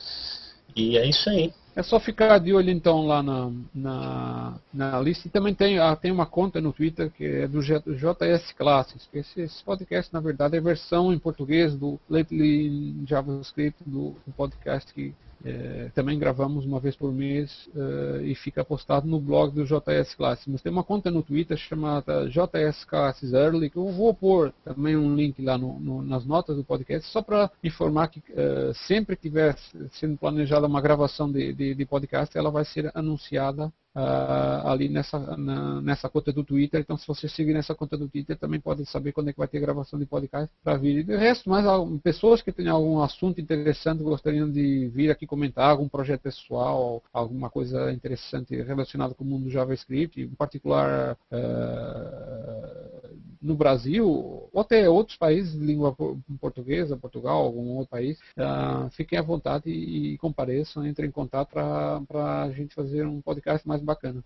[0.76, 1.54] E é isso aí.
[1.80, 5.30] É só ficar de olho então lá na, na, na lista.
[5.30, 9.08] E também tem, ah, tem uma conta no Twitter que é do JS Classes.
[9.14, 15.14] Esse, esse podcast, na verdade, é versão em português do Lately JavaScript, do podcast que
[15.44, 20.14] é, também gravamos uma vez por mês uh, e fica postado no blog do JS
[20.16, 20.46] Classes.
[20.48, 24.98] Mas tem uma conta no Twitter chamada JS Classes Early, que eu vou pôr também
[24.98, 29.16] um link lá no, no, nas notas do podcast, só para informar que uh, sempre
[29.16, 29.56] que estiver
[29.92, 35.20] sendo planejada uma gravação de, de, de, podcast, ela vai ser anunciada uh, ali nessa,
[35.38, 36.82] na, nessa conta do Twitter.
[36.82, 39.48] Então, se você seguir nessa conta do Twitter, também pode saber quando é que vai
[39.48, 41.00] ter gravação de podcast para vir.
[41.00, 41.66] E de resto, mais
[42.02, 47.50] pessoas que tenham algum assunto interessante, gostariam de vir aqui comentar, algum projeto pessoal, alguma
[47.50, 52.99] coisa interessante relacionada com o mundo do JavaScript, em particular uh,
[53.42, 54.08] no Brasil,
[54.52, 55.96] ou até outros países de língua
[56.40, 61.52] portuguesa, Portugal, algum outro país, uh, fiquem à vontade e, e compareçam, entrem em contato
[61.52, 64.24] para a gente fazer um podcast mais bacana.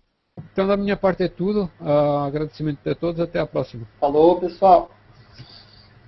[0.52, 1.70] Então, da minha parte é tudo.
[1.80, 3.20] Uh, agradecimento a todos.
[3.20, 3.86] Até a próxima.
[4.00, 4.90] Falou, pessoal.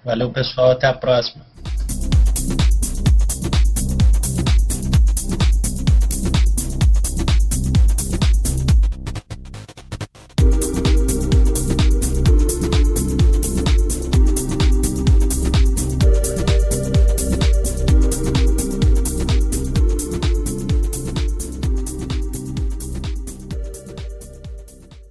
[0.04, 0.72] Valeu, pessoal.
[0.72, 1.44] Até a próxima.